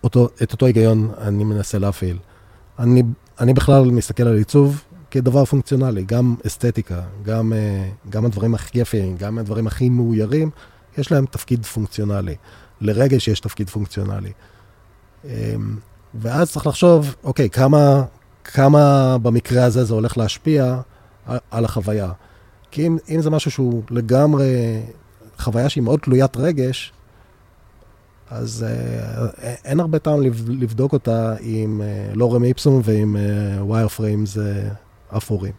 אותו, 0.04 0.30
את 0.44 0.52
אותו 0.52 0.66
היגיון 0.66 1.12
אני 1.18 1.44
מנסה 1.44 1.80
להפעיל. 1.80 2.18
אני, 2.80 3.04
אני 3.40 3.54
בכלל 3.54 3.84
מסתכל 3.92 4.24
על 4.24 4.38
עיצוב 4.38 4.84
כדבר 5.12 5.46
פונקציונלי, 5.46 6.04
גם 6.04 6.36
אסתטיקה, 6.48 7.02
גם, 7.24 7.54
אה, 7.54 7.90
גם 8.10 8.26
הדברים 8.26 8.56
הכי 8.56 8.80
יפים, 8.80 9.18
גם 9.18 9.38
הדברים 9.38 9.68
הכי 9.68 9.90
מאוירים, 9.90 10.50
יש 10.98 11.12
להם 11.12 11.26
תפקיד 11.26 11.66
פונקציונלי. 11.66 12.36
לרגש 12.82 13.28
יש 13.28 13.40
תפקיד 13.40 13.70
פונקציונלי. 13.70 14.32
אמ, 15.26 15.30
ואז 16.14 16.52
צריך 16.52 16.68
לחשוב, 16.68 17.16
אוקיי, 17.24 17.50
כמה, 17.50 18.04
כמה 18.44 19.18
במקרה 19.22 19.64
הזה 19.64 19.84
זה 19.84 19.94
הולך 19.94 20.18
להשפיע 20.18 20.80
על, 21.52 21.66
החוויה. 21.66 22.12
כי 22.72 22.88
אם, 22.88 22.98
אם 23.10 23.22
זה 23.22 23.30
משהו 23.30 23.52
שהוא 23.52 23.84
לגמרי, 23.90 24.82
חוויה 25.40 25.70
שהיא 25.70 25.84
מאוד 25.84 26.00
תלוית 26.00 26.38
רגש, 26.38 26.94
אז 28.30 28.66
אה, 28.68 29.56
אין 29.66 29.80
הרבה 29.80 30.00
טעם 30.00 30.22
לב- 30.22 30.50
לבדוק 30.50 30.94
אותה 30.94 31.36
עם 31.40 31.82
אה, 31.82 32.14
lorem 32.14 32.44
ipsum 32.44 32.82
ועם 32.84 33.16
wireframes 33.60 34.38
אפורים. 35.18 35.54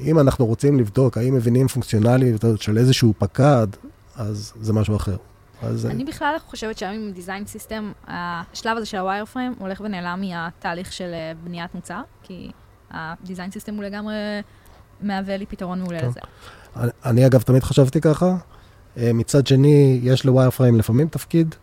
אם 0.00 0.18
אנחנו 0.18 0.46
רוצים 0.46 0.78
לבדוק 0.78 1.18
האם 1.18 1.34
מבינים 1.34 1.68
פונקציונליות 1.68 2.44
של 2.60 2.78
איזשהו 2.78 3.14
פקד, 3.18 3.66
אז 4.16 4.52
זה 4.60 4.72
משהו 4.72 4.96
אחר. 4.96 5.16
אז 5.62 5.86
אה, 5.86 5.90
אני 5.90 6.04
בכלל 6.04 6.36
חושבת 6.46 6.78
שהיום 6.78 6.94
עם 6.94 7.12
design 7.12 7.46
system, 7.46 7.92
השלב 8.06 8.76
הזה 8.76 8.86
של 8.86 8.98
ה 8.98 9.24
wireframe 9.24 9.54
הולך 9.58 9.80
ונעלם 9.80 10.20
מהתהליך 10.20 10.92
של 10.92 11.10
אה, 11.14 11.32
בניית 11.44 11.74
מוצר, 11.74 12.00
כי 12.22 12.50
ה 12.90 12.99
design 12.99 13.50
system 13.50 13.74
הוא 13.74 13.84
לגמרי 13.84 14.14
מהווה 15.00 15.36
לי 15.36 15.46
פתרון 15.46 15.80
מעולה 15.80 16.00
טוב. 16.00 16.08
לזה. 16.08 16.20
אני, 17.04 17.26
אגב 17.26 17.42
תמיד 17.42 17.62
חשבתי 17.62 18.00
ככה. 18.00 18.36
אה, 18.96 19.10
מצד 19.12 19.46
שני, 19.46 20.00
יש 20.02 20.24
ל 20.24 20.50
wireframe 20.50 20.78
לפעמים 20.78 21.08
תפקיד. 21.08 21.54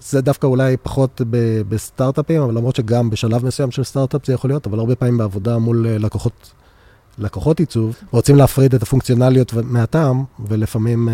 זה 0.00 0.20
דווקא 0.20 0.46
אולי 0.46 0.76
פחות 0.76 1.20
ב- 1.30 1.62
בסטארט-אפים, 1.68 2.42
אבל 2.42 2.54
למרות 2.54 2.76
שגם 2.76 3.10
בשלב 3.10 3.46
מסוים 3.46 3.70
של 3.70 3.84
סטארט-אפ 3.84 4.26
זה 4.26 4.32
יכול 4.32 4.50
להיות, 4.50 4.66
אבל 4.66 4.78
הרבה 4.78 4.96
פעמים 4.96 5.18
בעבודה 5.18 5.58
מול 5.58 5.86
לקוחות, 5.88 6.52
לקוחות 7.18 7.60
עיצוב, 7.60 7.96
רוצים 8.10 8.36
להפריד 8.36 8.74
את 8.74 8.82
הפונקציונליות 8.82 9.52
מהטעם, 9.54 10.24
ולפעמים 10.48 11.08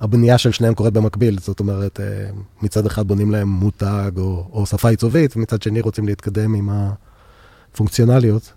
הבנייה 0.00 0.38
של 0.38 0.52
שניהם 0.52 0.74
קורית 0.74 0.92
במקביל. 0.94 1.38
זאת 1.38 1.60
אומרת, 1.60 2.00
אה, 2.00 2.30
מצד 2.62 2.86
אחד 2.86 3.08
בונים 3.08 3.30
להם 3.30 3.48
מותג 3.48 4.12
או, 4.16 4.48
או 4.52 4.66
שפה 4.66 4.88
עיצובית, 4.88 5.36
ומצד 5.36 5.62
שני 5.62 5.80
רוצים 5.80 6.06
להתקדם 6.06 6.54
עם 6.54 6.70
הפונקציונליות. 7.72 8.52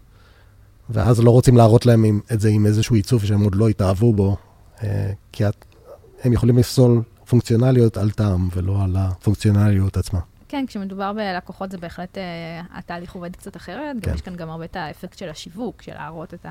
ואז 0.89 1.19
לא 1.19 1.31
רוצים 1.31 1.57
להראות 1.57 1.85
להם 1.85 2.03
עם, 2.03 2.19
את 2.33 2.39
זה 2.39 2.49
עם 2.49 2.65
איזשהו 2.65 2.95
עיצוב 2.95 3.25
שהם 3.25 3.41
עוד 3.41 3.55
לא 3.55 3.69
התאהבו 3.69 4.13
בו, 4.13 4.37
אה, 4.83 5.11
כי 5.31 5.47
את, 5.47 5.65
הם 6.23 6.33
יכולים 6.33 6.57
לפסול 6.57 7.01
פונקציונליות 7.29 7.97
על 7.97 8.11
טעם 8.11 8.49
ולא 8.55 8.83
על 8.83 8.95
הפונקציונליות 8.99 9.97
עצמה. 9.97 10.19
כן, 10.47 10.65
כשמדובר 10.67 11.13
בלקוחות 11.13 11.71
זה 11.71 11.77
בהחלט, 11.77 12.17
אה, 12.17 12.61
התהליך 12.73 13.15
עובד 13.15 13.35
קצת 13.35 13.55
אחרת. 13.55 13.95
כן. 14.01 14.09
גם 14.09 14.15
יש 14.15 14.21
כאן 14.21 14.35
גם 14.35 14.49
הרבה 14.49 14.65
את 14.65 14.75
האפקט 14.75 15.17
של 15.17 15.29
השיווק, 15.29 15.81
של 15.81 15.93
להראות 15.93 16.33
את 16.33 16.45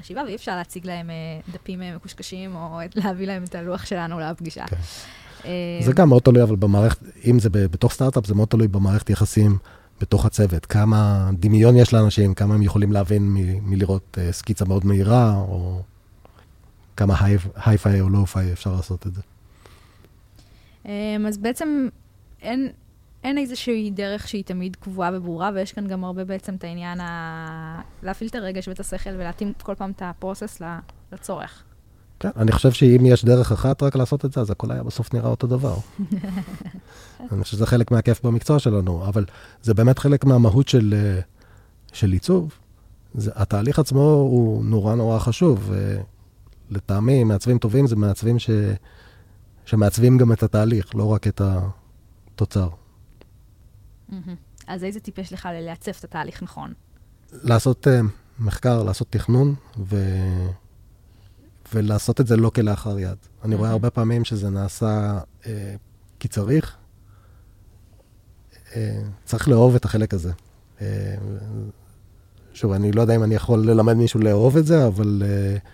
החשיבה, 0.00 0.22
ואי 0.26 0.34
אפשר 0.34 0.56
להציג 0.56 0.86
להם 0.86 1.10
אה, 1.10 1.14
דפים 1.52 1.82
אה, 1.82 1.96
מקושקשים, 1.96 2.56
או 2.56 2.80
להביא 2.94 3.26
להם 3.26 3.44
את 3.44 3.54
הלוח 3.54 3.86
שלנו 3.86 4.20
לפגישה. 4.20 4.66
כן. 4.66 4.76
אה, 5.44 5.80
זה 5.82 5.92
גם 5.92 6.08
מאוד 6.08 6.22
תלוי, 6.22 6.42
אבל 6.42 6.56
במערכת, 6.56 6.98
אם 7.26 7.38
זה 7.38 7.50
בתוך 7.50 7.92
סטארט-אפ, 7.92 8.26
זה 8.26 8.34
מאוד 8.34 8.48
תלוי 8.48 8.68
במערכת 8.68 9.10
יחסים 9.10 9.58
בתוך 10.00 10.26
הצוות. 10.26 10.66
כמה 10.66 11.30
דמיון 11.32 11.76
יש 11.76 11.92
לאנשים, 11.94 12.34
כמה 12.34 12.54
הם 12.54 12.62
יכולים 12.62 12.92
להבין 12.92 13.22
מ- 13.22 13.70
מלראות 13.70 14.18
סקיצה 14.30 14.64
מאוד 14.64 14.86
מהירה, 14.86 15.34
או 15.36 15.82
כמה 16.96 17.14
היי-פיי 17.64 18.00
או 18.00 18.08
לואו-פיי 18.08 18.52
אפשר 18.52 18.72
לעשות 18.72 19.06
את 19.06 19.12
זה. 19.14 19.22
אז 21.28 21.38
בעצם 21.38 21.88
אין, 22.42 22.68
אין 23.24 23.38
איזושהי 23.38 23.90
דרך 23.90 24.28
שהיא 24.28 24.44
תמיד 24.44 24.76
קבועה 24.76 25.10
וברורה, 25.14 25.50
ויש 25.54 25.72
כאן 25.72 25.86
גם 25.86 26.04
הרבה 26.04 26.24
בעצם 26.24 26.54
את 26.54 26.64
העניין 26.64 27.00
ה... 27.00 27.80
להפעיל 28.02 28.30
את 28.30 28.34
הרגש 28.34 28.68
ואת 28.68 28.80
השכל 28.80 29.10
ולהתאים 29.10 29.52
כל 29.62 29.74
פעם 29.74 29.90
את 29.90 30.02
הפרוסס 30.04 30.62
לצורך. 31.12 31.62
כן, 32.20 32.28
אני 32.36 32.52
חושב 32.52 32.70
שאם 32.70 33.06
יש 33.06 33.24
דרך 33.24 33.52
אחת 33.52 33.82
רק 33.82 33.96
לעשות 33.96 34.24
את 34.24 34.32
זה, 34.32 34.40
אז 34.40 34.50
הכל 34.50 34.70
היה 34.70 34.82
בסוף 34.82 35.14
נראה 35.14 35.28
אותו 35.28 35.46
דבר. 35.46 35.74
אני 37.32 37.42
חושב 37.42 37.56
שזה 37.56 37.66
חלק 37.66 37.90
מהכיף 37.90 38.24
במקצוע 38.24 38.58
שלנו, 38.58 39.04
אבל 39.08 39.24
זה 39.62 39.74
באמת 39.74 39.98
חלק 39.98 40.24
מהמהות 40.24 40.68
של, 40.68 40.94
אה, 40.96 41.20
של 41.92 42.12
עיצוב. 42.12 42.54
זה, 43.14 43.30
התהליך 43.34 43.78
עצמו 43.78 44.12
הוא 44.12 44.64
נורא 44.64 44.94
נורא 44.94 45.18
חשוב. 45.18 45.72
לטעמי, 46.70 47.24
מעצבים 47.24 47.58
טובים 47.58 47.86
זה 47.86 47.96
מעצבים 47.96 48.38
ש, 48.38 48.50
שמעצבים 49.64 50.18
גם 50.18 50.32
את 50.32 50.42
התהליך, 50.42 50.94
לא 50.94 51.04
רק 51.04 51.26
את 51.26 51.40
התוצר. 52.34 52.68
אז 54.66 54.84
איזה 54.84 55.00
טיפ 55.00 55.18
יש 55.18 55.32
לך 55.32 55.48
ללעצב 55.52 55.92
את 55.98 56.04
התהליך 56.04 56.42
נכון? 56.42 56.72
לעשות 57.32 57.86
uh, 57.86 57.90
מחקר, 58.38 58.82
לעשות 58.82 59.08
תכנון, 59.10 59.54
ו... 59.78 59.96
ולעשות 61.74 62.20
את 62.20 62.26
זה 62.26 62.36
לא 62.36 62.50
כלאחר 62.50 62.98
יד. 62.98 63.16
אני 63.44 63.54
רואה 63.54 63.66
אהה. 63.66 63.72
הרבה 63.72 63.90
פעמים 63.90 64.24
שזה 64.24 64.50
נעשה 64.50 65.20
uh, 65.42 65.46
כי 66.18 66.28
צריך. 66.28 66.76
Uh, 68.52 68.74
צריך 69.24 69.48
לאהוב 69.48 69.74
את 69.74 69.84
החלק 69.84 70.14
הזה. 70.14 70.32
Uh, 70.78 70.82
שוב, 72.54 72.72
אני 72.72 72.92
לא 72.92 73.00
יודע 73.00 73.16
אם 73.16 73.22
אני 73.22 73.34
יכול 73.34 73.70
ללמד 73.70 73.94
מישהו 73.94 74.20
לאהוב 74.20 74.56
את 74.56 74.66
זה, 74.66 74.86
אבל 74.86 75.22
uh, 75.22 75.68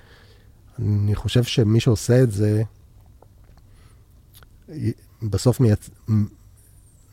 אני 0.78 1.14
חושב 1.14 1.42
שמי 1.42 1.80
שעושה 1.80 2.22
את 2.22 2.30
זה, 2.30 2.62
בסוף 5.22 5.60
מייצ... 5.60 5.90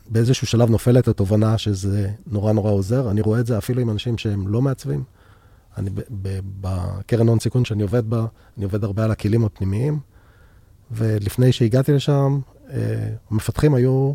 באיזשהו 0.08 0.46
שלב 0.46 0.70
נופלת 0.70 1.08
התובנה 1.08 1.58
שזה 1.58 2.10
נורא 2.26 2.52
נורא 2.52 2.70
עוזר. 2.70 3.10
אני 3.10 3.20
רואה 3.20 3.40
את 3.40 3.46
זה 3.46 3.58
אפילו 3.58 3.80
עם 3.80 3.90
אנשים 3.90 4.18
שהם 4.18 4.48
לא 4.48 4.62
מעצבים. 4.62 5.04
אני, 5.78 5.90
בקרן 6.60 7.28
הון 7.28 7.40
סיכון 7.40 7.64
שאני 7.64 7.82
עובד 7.82 8.10
בה, 8.10 8.26
אני 8.56 8.64
עובד 8.64 8.84
הרבה 8.84 9.04
על 9.04 9.10
הכלים 9.10 9.44
הפנימיים, 9.44 9.98
ולפני 10.90 11.52
שהגעתי 11.52 11.92
לשם, 11.92 12.40
אה, 12.70 13.08
המפתחים 13.30 13.74
היו 13.74 14.12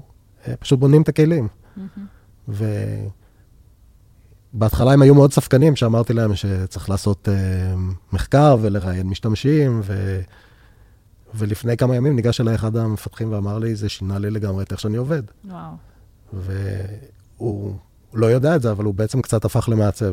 אה, 0.48 0.56
פשוט 0.56 0.80
בונים 0.80 1.02
את 1.02 1.10
הכלים. 1.10 1.48
ובהתחלה 4.54 4.94
הם 4.94 5.02
היו 5.02 5.16
מאוד 5.16 5.34
ספקנים, 5.34 5.76
שאמרתי 5.76 6.14
להם 6.14 6.36
שצריך 6.36 6.90
לעשות 6.90 7.30
אה, 7.30 7.76
מחקר 8.14 8.58
ולראיין 8.62 9.08
משתמשים, 9.08 9.82
ו... 9.84 10.22
ולפני 11.34 11.78
כמה 11.78 11.96
ימים 11.96 12.16
ניגש 12.16 12.42
אליי 12.42 12.56
אחד 12.56 12.76
המפתחים 12.76 13.32
ואמר 13.32 13.60
לי, 13.60 13.76
זה 13.76 13.90
שינה 13.90 14.20
לי 14.20 14.32
לגמרי 14.32 14.64
את 14.64 14.72
איך 14.72 14.80
שאני 14.80 14.98
עובד. 14.98 15.24
וואו. 15.46 15.72
והוא 16.34 17.76
לא 18.14 18.26
יודע 18.26 18.56
את 18.56 18.62
זה, 18.62 18.72
אבל 18.72 18.86
הוא 18.86 18.94
בעצם 18.94 19.22
קצת 19.22 19.46
הפך 19.46 19.70
למעצב. 19.70 20.12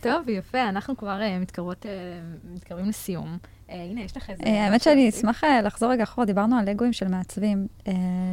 טוב, 0.00 0.28
יפה, 0.28 0.68
אנחנו 0.68 0.96
כבר 0.96 1.22
אה, 1.22 1.38
מתקרבות, 1.38 1.86
אה, 1.86 1.90
מתקרבים 2.54 2.88
לסיום. 2.88 3.38
אה, 3.70 3.84
הנה, 3.84 4.00
יש 4.00 4.16
לך 4.16 4.30
איזה... 4.30 4.42
האמת 4.44 4.82
שאני 4.82 5.08
אשמח 5.08 5.44
לחזור 5.44 5.90
רגע 5.90 6.02
אחורה, 6.02 6.26
דיברנו 6.26 6.56
על 6.56 6.70
לגואים 6.70 6.92
של 6.92 7.08
מעצבים. 7.08 7.66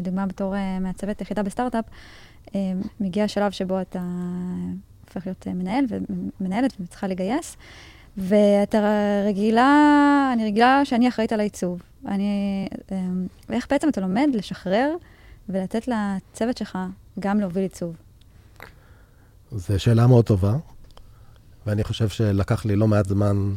דוגמה 0.01 0.25
בתור 0.25 0.55
מעצבת 0.81 1.21
יחידה 1.21 1.43
בסטארט-אפ, 1.43 1.85
מגיע 2.99 3.23
השלב 3.23 3.51
שבו 3.51 3.81
אתה 3.81 4.01
הופך 5.05 5.25
להיות 5.25 5.47
מנהל 5.47 5.85
ומנהלת 5.89 6.73
וצריכה 6.79 7.07
לגייס, 7.07 7.57
ואתה 8.17 8.79
רגילה, 9.27 10.29
אני 10.33 10.45
רגילה 10.45 10.85
שאני 10.85 11.09
אחראית 11.09 11.33
על 11.33 11.39
העיצוב. 11.39 11.81
אני, 12.07 12.67
אה, 12.91 12.97
ואיך 13.49 13.67
בעצם 13.69 13.89
אתה 13.89 14.01
לומד 14.01 14.27
לשחרר 14.33 14.95
ולתת 15.49 15.87
לצוות 15.87 16.57
שלך 16.57 16.77
גם 17.19 17.39
להוביל 17.39 17.63
עיצוב? 17.63 17.95
זו 19.51 19.79
שאלה 19.79 20.07
מאוד 20.07 20.25
טובה, 20.25 20.55
ואני 21.65 21.83
חושב 21.83 22.09
שלקח 22.09 22.65
לי 22.65 22.75
לא 22.75 22.87
מעט 22.87 23.07
זמן, 23.07 23.53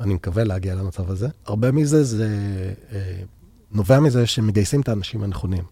אני 0.00 0.14
מקווה 0.14 0.44
להגיע 0.44 0.74
למצב 0.74 1.10
הזה. 1.10 1.28
הרבה 1.46 1.72
מזה 1.72 2.04
זה 2.04 2.28
אה, 2.92 3.22
נובע 3.72 4.00
מזה 4.00 4.26
שמגייסים 4.26 4.80
את 4.80 4.88
האנשים 4.88 5.22
הנכונים, 5.22 5.64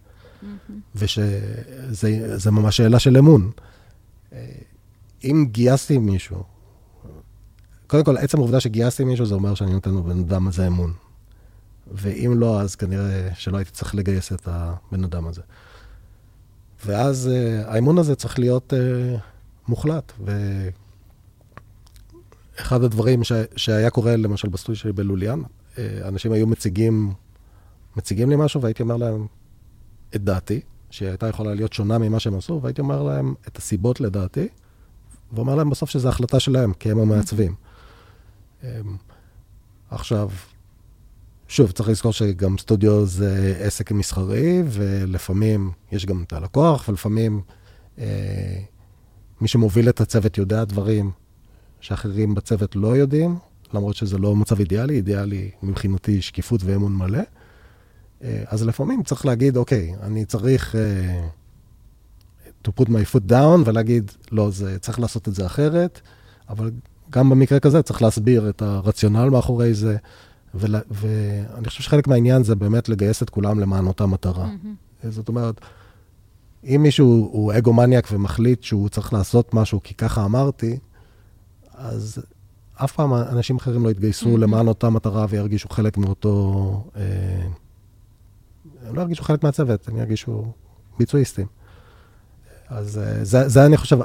ושזה 0.94 2.50
ממש 2.50 2.76
שאלה 2.76 2.98
של 2.98 3.16
אמון. 3.16 3.50
אה, 4.32 4.46
אם 5.24 5.46
גייסתי 5.50 5.98
מישהו, 5.98 6.42
קודם 7.88 8.04
כל, 8.04 8.16
עצם 8.16 8.38
העובדה 8.38 8.60
שגייסתי 8.60 9.04
מישהו, 9.04 9.26
זה 9.26 9.34
אומר 9.34 9.54
שאני 9.54 9.72
נותן 9.72 9.94
לבן 9.94 10.20
אדם 10.20 10.48
הזה 10.48 10.66
אמון. 10.66 10.92
ואם 11.92 12.34
לא, 12.36 12.60
אז 12.60 12.76
כנראה 12.76 13.28
שלא 13.34 13.56
הייתי 13.56 13.70
צריך 13.70 13.94
לגייס 13.94 14.32
את 14.32 14.48
הבן 14.48 15.04
אדם 15.04 15.26
הזה. 15.26 15.42
ואז 16.86 17.30
uh, 17.30 17.66
האמון 17.68 17.98
הזה 17.98 18.14
צריך 18.14 18.38
להיות 18.38 18.72
uh, 18.72 18.76
מוחלט. 19.68 20.12
ואחד 22.58 22.82
הדברים 22.82 23.24
ש... 23.24 23.32
שהיה 23.56 23.90
קורה, 23.90 24.16
למשל, 24.16 24.48
בסטודיו 24.48 24.80
שלי 24.80 24.92
בלוליאן, 24.92 25.42
uh, 25.42 25.78
אנשים 26.04 26.32
היו 26.32 26.46
מציגים, 26.46 27.12
מציגים 27.96 28.30
לי 28.30 28.36
משהו, 28.36 28.62
והייתי 28.62 28.82
אומר 28.82 28.96
להם 28.96 29.26
את 30.14 30.24
דעתי, 30.24 30.60
שהיא 30.90 31.08
הייתה 31.08 31.26
יכולה 31.28 31.54
להיות 31.54 31.72
שונה 31.72 31.98
ממה 31.98 32.20
שהם 32.20 32.34
עשו, 32.34 32.60
והייתי 32.62 32.80
אומר 32.80 33.02
להם 33.02 33.34
את 33.48 33.56
הסיבות 33.56 34.00
לדעתי, 34.00 34.48
ואומר 35.32 35.54
להם 35.54 35.70
בסוף 35.70 35.90
שזו 35.90 36.08
החלטה 36.08 36.40
שלהם, 36.40 36.72
כי 36.72 36.90
הם 36.90 36.98
המעצבים. 36.98 37.67
Um, 38.62 38.66
עכשיו, 39.90 40.28
שוב, 41.48 41.70
צריך 41.70 41.88
לזכור 41.88 42.12
שגם 42.12 42.58
סטודיו 42.58 43.06
זה 43.06 43.56
עסק 43.60 43.92
מסחרי, 43.92 44.62
ולפעמים 44.66 45.70
יש 45.92 46.06
גם 46.06 46.22
את 46.26 46.32
הלקוח, 46.32 46.88
ולפעמים 46.88 47.40
אה, 47.98 48.58
מי 49.40 49.48
שמוביל 49.48 49.88
את 49.88 50.00
הצוות 50.00 50.38
יודע 50.38 50.64
דברים 50.64 51.10
שאחרים 51.80 52.34
בצוות 52.34 52.76
לא 52.76 52.96
יודעים, 52.96 53.38
למרות 53.74 53.96
שזה 53.96 54.18
לא 54.18 54.36
מצב 54.36 54.58
אידיאלי, 54.58 54.94
אידיאלי 54.94 55.50
מבחינתי 55.62 56.22
שקיפות 56.22 56.60
ואמון 56.64 56.96
מלא. 56.96 57.22
אה, 58.22 58.44
אז 58.46 58.62
לפעמים 58.62 59.02
צריך 59.02 59.26
להגיד, 59.26 59.56
אוקיי, 59.56 59.94
אני 60.02 60.24
צריך 60.24 60.76
אה, 60.76 61.28
to 62.68 62.70
put 62.80 62.88
my 62.88 63.14
foot 63.14 63.30
down 63.30 63.62
ולהגיד, 63.64 64.10
לא, 64.32 64.50
זה, 64.50 64.78
צריך 64.78 65.00
לעשות 65.00 65.28
את 65.28 65.34
זה 65.34 65.46
אחרת, 65.46 66.00
אבל 66.48 66.70
גם 67.10 67.30
במקרה 67.30 67.60
כזה 67.60 67.82
צריך 67.82 68.02
להסביר 68.02 68.48
את 68.48 68.62
הרציונל 68.62 69.28
מאחורי 69.28 69.74
זה. 69.74 69.96
ול, 70.54 70.74
ואני 70.90 71.68
חושב 71.68 71.82
שחלק 71.82 72.08
מהעניין 72.08 72.44
זה 72.44 72.54
באמת 72.54 72.88
לגייס 72.88 73.22
את 73.22 73.30
כולם 73.30 73.60
למען 73.60 73.86
אותה 73.86 74.06
מטרה. 74.06 74.46
Mm-hmm. 74.46 75.08
זאת 75.10 75.28
אומרת, 75.28 75.60
אם 76.64 76.80
מישהו 76.82 77.28
הוא 77.32 77.52
אגו-מניאק 77.58 78.08
ומחליט 78.12 78.62
שהוא 78.62 78.88
צריך 78.88 79.12
לעשות 79.12 79.54
משהו 79.54 79.80
כי 79.82 79.94
ככה 79.94 80.24
אמרתי, 80.24 80.78
אז 81.74 82.18
אף 82.74 82.92
פעם 82.92 83.14
אנשים 83.14 83.56
אחרים 83.56 83.84
לא 83.84 83.90
יתגייסו 83.90 84.34
mm-hmm. 84.34 84.40
למען 84.40 84.68
אותה 84.68 84.90
מטרה 84.90 85.26
וירגישו 85.28 85.68
חלק 85.68 85.96
מאותו... 85.96 86.84
אה, 86.96 87.02
הם 88.88 88.94
לא 88.94 89.00
ירגישו 89.00 89.22
חלק 89.22 89.44
מהצוות, 89.44 89.88
הם 89.88 89.96
ירגישו 89.96 90.52
ביצועיסטים. 90.98 91.46
אז 92.68 92.98
אה, 92.98 93.24
זה, 93.24 93.48
זה 93.48 93.66
אני 93.66 93.76
חושב, 93.76 93.98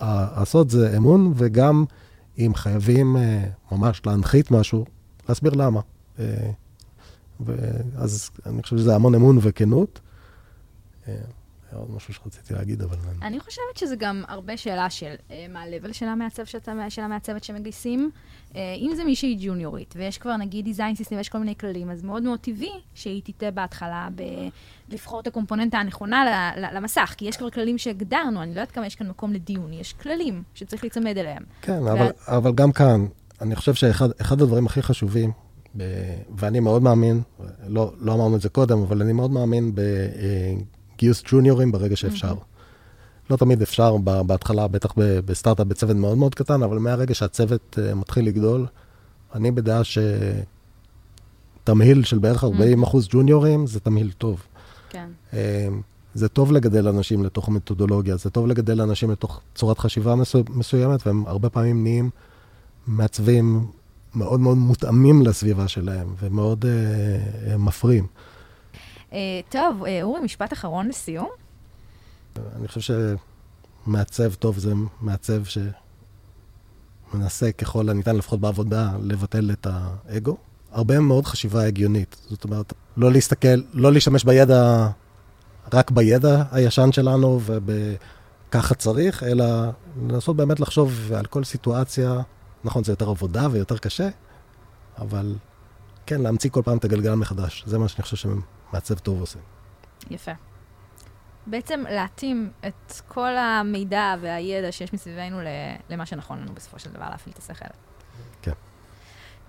הסוד 0.00 0.70
זה 0.70 0.96
אמון, 0.96 1.32
וגם 1.36 1.84
אם 2.38 2.52
חייבים 2.54 3.16
אה, 3.16 3.44
ממש 3.72 4.02
להנחית 4.06 4.50
משהו, 4.50 4.84
להסביר 5.28 5.52
למה. 5.54 5.80
אה, 6.18 6.50
אז 7.96 8.30
אני 8.46 8.62
חושב 8.62 8.76
שזה 8.76 8.94
המון 8.94 9.14
אמון 9.14 9.38
וכנות. 9.42 10.00
אה, 11.72 11.76
היה 11.76 11.80
עוד 11.80 11.96
משהו 11.96 12.14
שרציתי 12.14 12.54
להגיד, 12.54 12.82
אבל... 12.82 12.96
אני 13.22 13.40
חושבת 13.40 13.76
שזה 13.76 13.96
גם 13.96 14.22
הרבה 14.28 14.56
שאלה 14.56 14.90
של 14.90 15.14
אה, 15.30 15.46
מה 15.52 15.62
ה-level 15.62 15.92
של 15.92 16.06
המעצב 16.06 16.44
שאתה, 16.44 16.72
של 16.88 17.02
המעצבת 17.02 17.44
שמגייסים. 17.44 18.10
אם 18.54 18.92
זה 18.96 19.04
מישהי 19.04 19.38
ג'וניורית, 19.40 19.94
ויש 19.96 20.18
כבר 20.18 20.36
נגיד 20.36 20.64
דיזיין 20.64 20.94
סיסטם 20.94 21.16
ויש 21.16 21.28
כל 21.28 21.38
מיני 21.38 21.54
כללים, 21.56 21.90
אז 21.90 22.02
מאוד 22.02 22.22
מאוד 22.22 22.38
טבעי 22.40 22.72
שהיא 22.94 23.22
תטעה 23.24 23.50
בהתחלה 23.50 24.08
בלבחור 24.88 25.20
את 25.20 25.26
הקומפוננטה 25.26 25.78
הנכונה 25.78 26.50
למסך, 26.56 27.14
כי 27.16 27.24
יש 27.24 27.36
כבר 27.36 27.50
כללים 27.50 27.78
שהגדרנו, 27.78 28.42
אני 28.42 28.54
לא 28.54 28.60
יודעת 28.60 28.70
כמה 28.70 28.86
יש 28.86 28.94
כאן 28.94 29.08
מקום 29.08 29.32
לדיון, 29.32 29.72
יש 29.72 29.92
כללים 29.92 30.42
שצריך 30.54 30.84
להיצמד 30.84 31.18
אליהם. 31.18 31.42
כן, 31.62 31.86
אבל, 31.86 32.10
אבל 32.26 32.52
גם 32.52 32.72
כאן, 32.72 33.06
אני 33.40 33.56
חושב 33.56 33.74
שאחד 33.74 34.42
הדברים 34.42 34.66
הכי 34.66 34.82
חשובים, 34.82 35.32
ב, 35.76 35.82
ואני 36.36 36.60
מאוד 36.60 36.82
מאמין, 36.82 37.20
לא, 37.66 37.92
לא 37.98 38.14
אמרנו 38.14 38.36
את 38.36 38.40
זה 38.40 38.48
קודם, 38.48 38.82
אבל 38.82 39.02
אני 39.02 39.12
מאוד 39.12 39.30
מאמין 39.30 39.74
בגיוס 41.02 41.22
ג'וניורים 41.26 41.72
ברגע 41.72 41.96
שאפשר. 41.96 42.32
Mm-hmm. 42.32 43.30
לא 43.30 43.36
תמיד 43.36 43.62
אפשר 43.62 43.96
בהתחלה, 44.26 44.68
בטח 44.68 44.92
בסטארט-אפ 44.96 45.66
בצוות 45.66 45.96
מאוד 45.96 46.18
מאוד 46.18 46.34
קטן, 46.34 46.62
אבל 46.62 46.78
מהרגע 46.78 47.14
שהצוות 47.14 47.78
אה, 47.82 47.94
מתחיל 47.94 48.26
לגדול, 48.26 48.66
אני 49.34 49.50
בדעה 49.50 49.82
שתמהיל 51.64 52.04
של 52.04 52.18
בערך 52.18 52.44
40 52.44 52.82
אחוז 52.82 53.08
ג'וניורים 53.10 53.66
זה 53.66 53.80
תמהיל 53.80 54.10
טוב. 54.18 54.42
כן. 54.90 55.08
אה, 55.34 55.68
זה 56.14 56.28
טוב 56.28 56.52
לגדל 56.52 56.88
אנשים 56.88 57.24
לתוך 57.24 57.48
מתודולוגיה, 57.48 58.16
זה 58.16 58.30
טוב 58.30 58.46
לגדל 58.46 58.80
אנשים 58.80 59.10
לתוך 59.10 59.40
צורת 59.54 59.78
חשיבה 59.78 60.14
מסוימת, 60.50 61.06
והם 61.06 61.24
הרבה 61.26 61.50
פעמים 61.50 61.82
נהיים 61.82 62.10
מעצבים 62.86 63.66
מאוד 64.14 64.40
מאוד 64.40 64.56
מותאמים 64.56 65.22
לסביבה 65.22 65.68
שלהם, 65.68 66.14
ומאוד 66.20 66.64
uh, 66.64 66.68
מפרים. 67.58 68.06
Uh, 69.12 69.14
טוב, 69.48 69.82
uh, 69.82 69.86
אורי, 70.02 70.20
משפט 70.20 70.52
אחרון 70.52 70.88
לסיום. 70.88 71.28
אני 72.56 72.68
חושב 72.68 72.96
שמעצב 73.86 74.34
טוב 74.34 74.58
זה 74.58 74.72
מעצב 75.00 75.42
שמנסה 77.12 77.52
ככל 77.52 77.88
הניתן, 77.88 78.16
לפחות 78.16 78.40
בעבודה, 78.40 78.90
לבטל 79.02 79.50
את 79.52 79.66
האגו. 79.70 80.36
הרבה 80.70 81.00
מאוד 81.00 81.26
חשיבה 81.26 81.66
הגיונית. 81.66 82.16
זאת 82.30 82.44
אומרת, 82.44 82.72
לא 82.96 83.12
להסתכל, 83.12 83.62
לא 83.72 83.92
להשתמש 83.92 84.24
בידע, 84.24 84.88
רק 85.72 85.90
בידע 85.90 86.44
הישן 86.52 86.92
שלנו 86.92 87.40
וככה 88.48 88.74
צריך, 88.74 89.22
אלא 89.22 89.44
לנסות 90.08 90.36
באמת 90.36 90.60
לחשוב 90.60 91.12
על 91.12 91.26
כל 91.26 91.44
סיטואציה 91.44 92.20
נכון, 92.64 92.84
זה 92.84 92.92
יותר 92.92 93.08
עבודה 93.08 93.48
ויותר 93.50 93.78
קשה, 93.78 94.08
אבל 94.98 95.34
כן, 96.06 96.20
להמציא 96.20 96.50
כל 96.50 96.62
פעם 96.64 96.78
את 96.78 96.84
הגלגל 96.84 97.14
מחדש. 97.14 97.64
זה 97.66 97.78
מה 97.78 97.88
שאני 97.88 98.02
חושב 98.02 98.16
שמעצב 98.72 98.98
טוב 98.98 99.20
עושה. 99.20 99.38
יפה. 100.10 100.32
בעצם 101.46 101.84
להתאים 101.90 102.50
את 102.66 102.92
כל 103.08 103.36
המידע 103.36 104.14
והידע 104.20 104.72
שיש 104.72 104.92
מסביבנו 104.92 105.40
למה 105.90 106.06
שנכון 106.06 106.38
לנו 106.38 106.54
בסופו 106.54 106.78
של 106.78 106.90
דבר 106.90 107.06
להפעיל 107.10 107.32
את 107.34 107.38
השכל. 107.38 107.64
כן. 108.42 108.52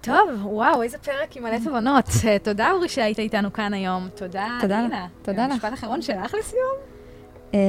טוב, 0.01 0.45
וואו, 0.45 0.83
איזה 0.83 0.97
פרק 0.97 1.38
עם 1.38 1.43
מלא 1.43 1.57
תובנות. 1.63 2.05
תודה, 2.43 2.71
אורי, 2.71 2.89
שהיית 2.89 3.19
איתנו 3.19 3.53
כאן 3.53 3.73
היום. 3.73 4.09
תודה, 4.15 4.57
תודה, 4.62 4.81
נינה. 4.81 5.07
תודה 5.21 5.47
לך. 5.47 5.53
משפט 5.53 5.73
אחרון 5.73 6.01
שלך 6.01 6.33
לסיום? 6.39 6.75
אה, 7.53 7.59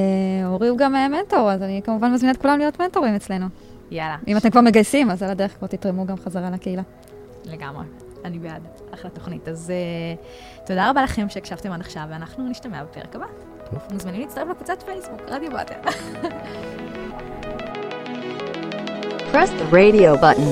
אורי 0.45 0.67
הוא 0.67 0.77
גם 0.77 0.93
מנטור, 0.93 1.51
אז 1.51 1.61
אני 1.61 1.81
כמובן 1.83 2.13
מזמינה 2.13 2.31
את 2.31 2.41
כולם 2.41 2.59
להיות 2.59 2.79
מנטורים 2.79 3.15
אצלנו. 3.15 3.45
יאללה. 3.91 4.17
אם 4.27 4.37
אתם 4.37 4.49
כבר 4.49 4.61
מגייסים, 4.61 5.11
אז 5.11 5.23
על 5.23 5.29
הדרך 5.29 5.57
כבר 5.57 5.67
תתרמו 5.67 6.05
גם 6.05 6.17
חזרה 6.17 6.49
לקהילה. 6.49 6.81
לגמרי. 7.45 7.85
אני 8.25 8.39
בעד. 8.39 8.67
אחלה 8.93 9.11
תוכנית. 9.11 9.47
אז 9.47 9.73
uh, 9.73 10.65
תודה 10.67 10.89
רבה 10.89 11.03
לכם 11.03 11.29
שהקשבתם 11.29 11.71
עד 11.71 11.81
עכשיו, 11.81 12.03
ואנחנו 12.09 12.49
נשתמע 12.49 12.83
בפרק 12.83 13.15
הבא. 13.15 13.25
טוב. 13.71 13.79
מוזמנים 13.91 14.21
להצטרף 14.21 14.47
לקבוצת 14.49 14.83
פייסבוק, 14.83 15.21
רדיו 15.27 15.51
באטר. 15.51 15.75
Press 19.31 19.49
the 19.61 19.65
radio 19.79 20.15
button. 20.15 20.47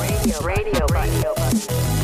Radio, 0.00 0.36
radio, 0.52 0.84
radio 0.98 1.30
button. 1.40 1.94